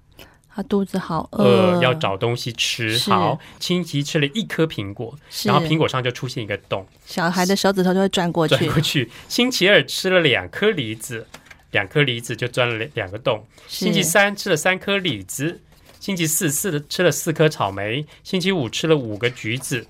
[0.52, 1.44] 他肚子好呃，
[1.78, 2.98] 饿，要找东西吃。
[3.08, 9.08] 好，星期吃了一颗苹果，然后苹果上就出现一个洞，小孩的手指头就会转过去，转过去。
[9.28, 11.26] 星期二吃了两颗梨子，
[11.70, 13.46] 两颗梨子就钻了两两个洞。
[13.68, 15.60] 星期三吃了三颗李子，
[16.00, 19.86] 星期四四吃了四颗草莓，星期五吃了五个橘子，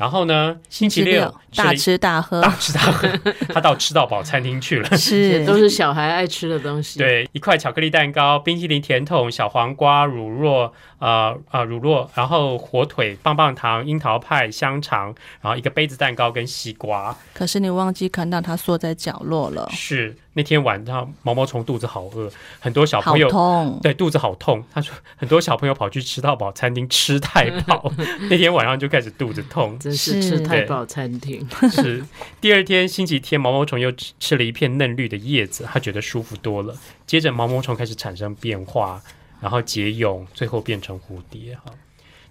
[0.00, 3.06] 然后呢，星期六大吃大喝大，吃大喝，
[3.52, 4.88] 他到吃到饱餐厅去了。
[4.88, 10.70] 这是都是小孩爱吃的东西。，对，一块巧克力蛋糕、冰淇淋甜筒、小黄瓜、乳酪，
[11.00, 17.14] 呃呃乳酪，然后火腿、棒棒糖、樱桃派、香肠，然后一个杯子蛋糕跟西瓜。
[17.34, 23.78] 可是你忘记看到他缩在角落了，是那天晚上毛毛虫肚子好饿，很多小朋友痛。
[23.82, 24.64] 对，肚子好痛。
[24.72, 27.92] 他说很多小朋友跑去吃到饱餐厅吃太饱，
[28.30, 29.78] 那天晚上就开始肚子痛。
[29.78, 31.46] 真是是吃太饱餐厅。
[31.70, 32.02] 是
[32.40, 36.74] 第二天星期天，毛毛虫又吃吃了一片嫩绿的叶子，他觉得舒服多了。
[37.06, 38.98] 接着毛毛虫开始产生变化，
[39.42, 41.54] 然后结蛹，最后变成蝴蝶。
[41.56, 41.70] 哈，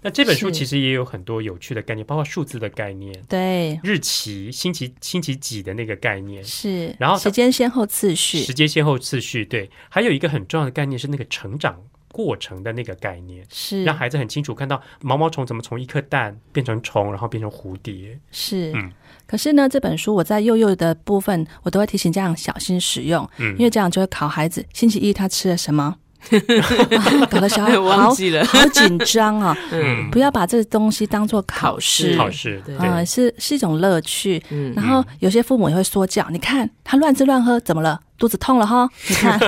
[0.02, 6.42] 那这本书其实也有很多有趣的概念，包括数字的概念、对，日期、星期星期几的那个概念。
[6.42, 6.94] 是。
[6.98, 11.78] 然后时间先后次序时间先后次序，对，还有一个很重要的概念是那个成长
[12.12, 18.18] 过程的那个概念，是让孩子很清楚看到毛毛虫怎么从一颗蛋变成虫，然后变成蝴蝶。
[18.30, 18.90] 是嗯。
[19.26, 24.64] 可是呢，这本书我在幼幼的部分，我都会提醒家长小心使用，嗯因为这样就会考孩子。
[24.72, 25.96] 星期一他吃了什么？
[26.28, 29.56] 啊 搞得小孩好 忘记了好紧张啊！
[29.72, 34.42] 嗯不要把这个东西当做考试，考试，对啊、是是一种乐趣。
[34.50, 37.98] 嗯然后有些父母也会说教，你看他乱吃乱喝，怎么了？
[38.18, 38.86] 肚子痛了哈？
[39.08, 39.40] 你看，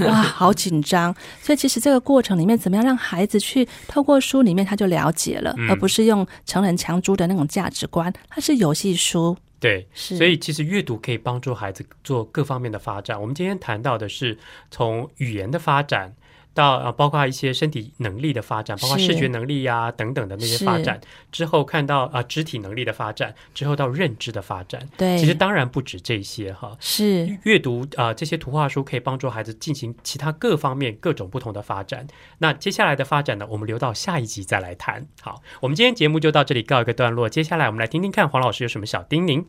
[0.00, 1.14] 哇，好紧张。
[1.40, 9.34] 所以其实这个过程里面，怎么样让孩子去透过书里面他就了解了，嗯而不是用成人强租的那种价值观，它是游戏书。
[9.64, 13.18] 对，是所以其实阅读可以帮助孩子做各方面的发展。
[13.18, 14.36] 我们今天谈到的是
[14.70, 16.14] 从语言的发展。
[16.54, 21.00] 到啊，包括一些身体能力的发展，包括视觉能力呀、等等的那些发展，
[21.32, 24.88] 之后看到啊肢体能力的发展，之后到认知的发展。
[24.96, 26.76] 对，其实当然不止这些哈。
[26.80, 32.06] 是阅读啊、这些图画书可以帮助孩子进行其他各方面各种不同的发展。
[32.38, 35.06] 那接下来的发展呢，我们留到下一集再来谈。
[35.20, 37.28] 好，我们今天节目就到这里告一个段落。
[37.28, 39.44] 接下来我们来听听看黄老师有什么小叮咛。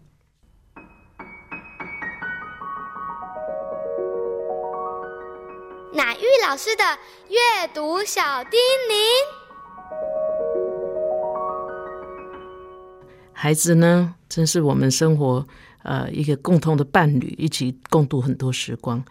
[5.95, 6.83] 乃玉老师的
[7.29, 8.99] 阅读小叮咛。
[13.31, 15.47] 孩子呢，真是我们生活
[15.83, 19.01] 呃一个共同的伴侣，一起共度很多时光。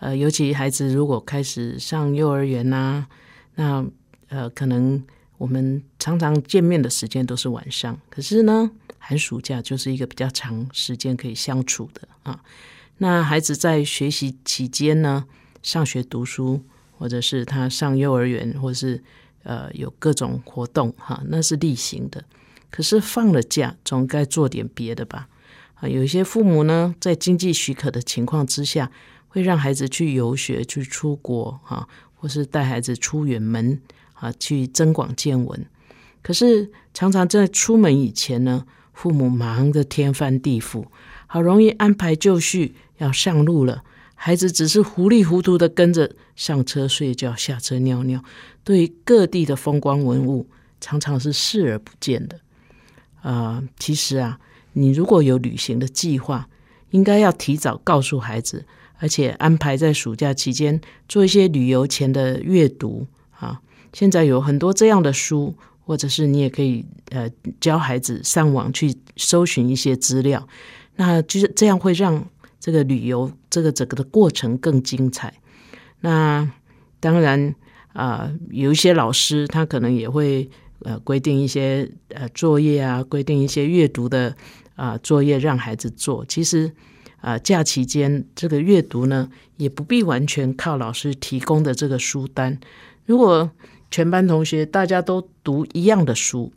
[0.00, 3.06] 呃，尤其孩子如果开始上幼儿园呐、
[3.54, 3.86] 那
[4.28, 5.00] 呃可能
[5.38, 8.68] 我们常常见面的时间都是晚上，可是呢，
[8.98, 12.40] 寒暑假就是一个比较长时间可以相处的啊。
[12.98, 15.24] 那孩子在学习期间呢，
[15.62, 16.60] 上学读书，
[16.98, 19.02] 或者是他上幼儿园，或是
[19.44, 22.24] 呃有各种活动哈，那是例行的。
[22.70, 25.28] 可是放了假，总该做点别的吧？
[25.74, 28.90] 啊，有一些父母呢，在经济许可的情况之下，
[29.28, 33.80] 会让孩子去游学、去出国哈，或是带孩子出远门
[34.14, 35.66] 啊，去增广见闻。
[36.22, 40.86] 可是常常在出门以前呢，父母忙得天翻地覆，
[41.26, 43.82] 好容易安排就绪，要上路了。
[44.24, 48.22] 孩子只是糊里糊涂的跟着上车睡觉，下车尿尿，
[48.62, 50.46] 对于各地的风光文物，
[50.80, 52.38] 常常是视而不见的。
[53.22, 54.38] 呃，其实啊，
[54.74, 56.48] 你如果有旅行的计划，
[56.90, 58.64] 应该要提早告诉孩子，
[59.00, 63.60] 而且安排在暑假期间做一些旅游前的阅读啊。
[63.92, 65.52] 现在有很多这样的书，
[65.84, 67.28] 或者是你也可以呃
[67.60, 70.46] 教孩子上网去搜寻一些资料，
[70.94, 72.24] 那就是这样会让
[72.60, 75.34] 这个旅游这个整个的过程更精彩。
[76.00, 76.50] 那
[76.98, 77.54] 当然
[77.92, 80.48] 啊、有一些老师他可能也会
[80.80, 84.34] 呃规定一些呃作业啊，规定一些阅读的
[84.76, 86.24] 啊、作业让孩子做。
[86.26, 86.72] 其实
[87.20, 89.28] 啊、假期间这个阅读呢，
[89.58, 92.58] 也不必完全靠老师提供的这个书单。
[93.04, 93.50] 如果
[93.90, 96.50] 全班同学大家都读一样的书，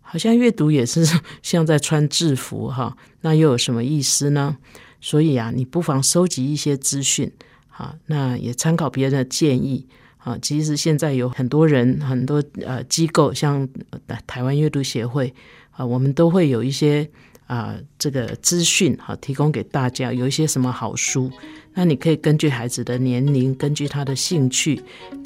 [0.00, 1.04] 好像阅读也是
[1.42, 4.56] 像在穿制服哈，那又有什么意思呢？
[5.00, 7.32] 所以啊，你不妨收集一些资讯，
[7.68, 9.86] 啊，那也参考别人的建议。
[10.18, 15.32] 啊，其实现在有很多人、很多呃机构，像呃台湾阅读协会
[15.70, 17.08] 啊，我们都会有一些
[17.46, 21.30] 啊这个资讯哈、提供给大家，有一些什么好书，
[21.72, 24.82] 那你可以根据孩子的年龄，根据他的兴趣，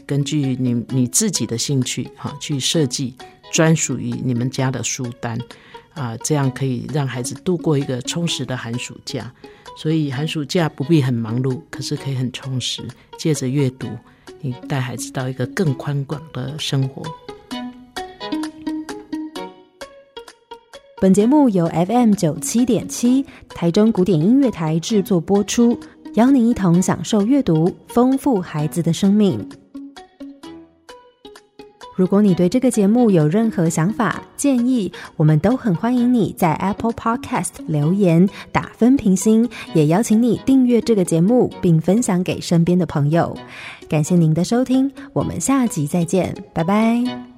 [0.06, 3.16] 根据你你自己的兴趣哈、去设计
[3.50, 5.36] 专属于你们家的书单
[5.94, 9.32] 啊，这样可以让孩子度过一个充实的寒暑假。
[9.76, 12.82] 所以寒暑假不必很忙碌，可是可以很充实。
[13.18, 13.88] 借着阅读，
[14.40, 17.02] 你带孩子到一个更宽广的生活。
[21.00, 25.78] 本节目由 FM 九七点七台中古典音乐台制作播出，
[26.14, 29.48] 邀您一同享受阅读，丰富孩子的生命。
[31.94, 43.36] 如果你对这个节目有任何想法、建议，我们都很欢迎你在 Apple Podcast 留言打分评星，也邀请你订阅这个节目，并分享给身边的朋友。
[43.88, 47.31] 感谢您的收听，我们下集再见，拜拜。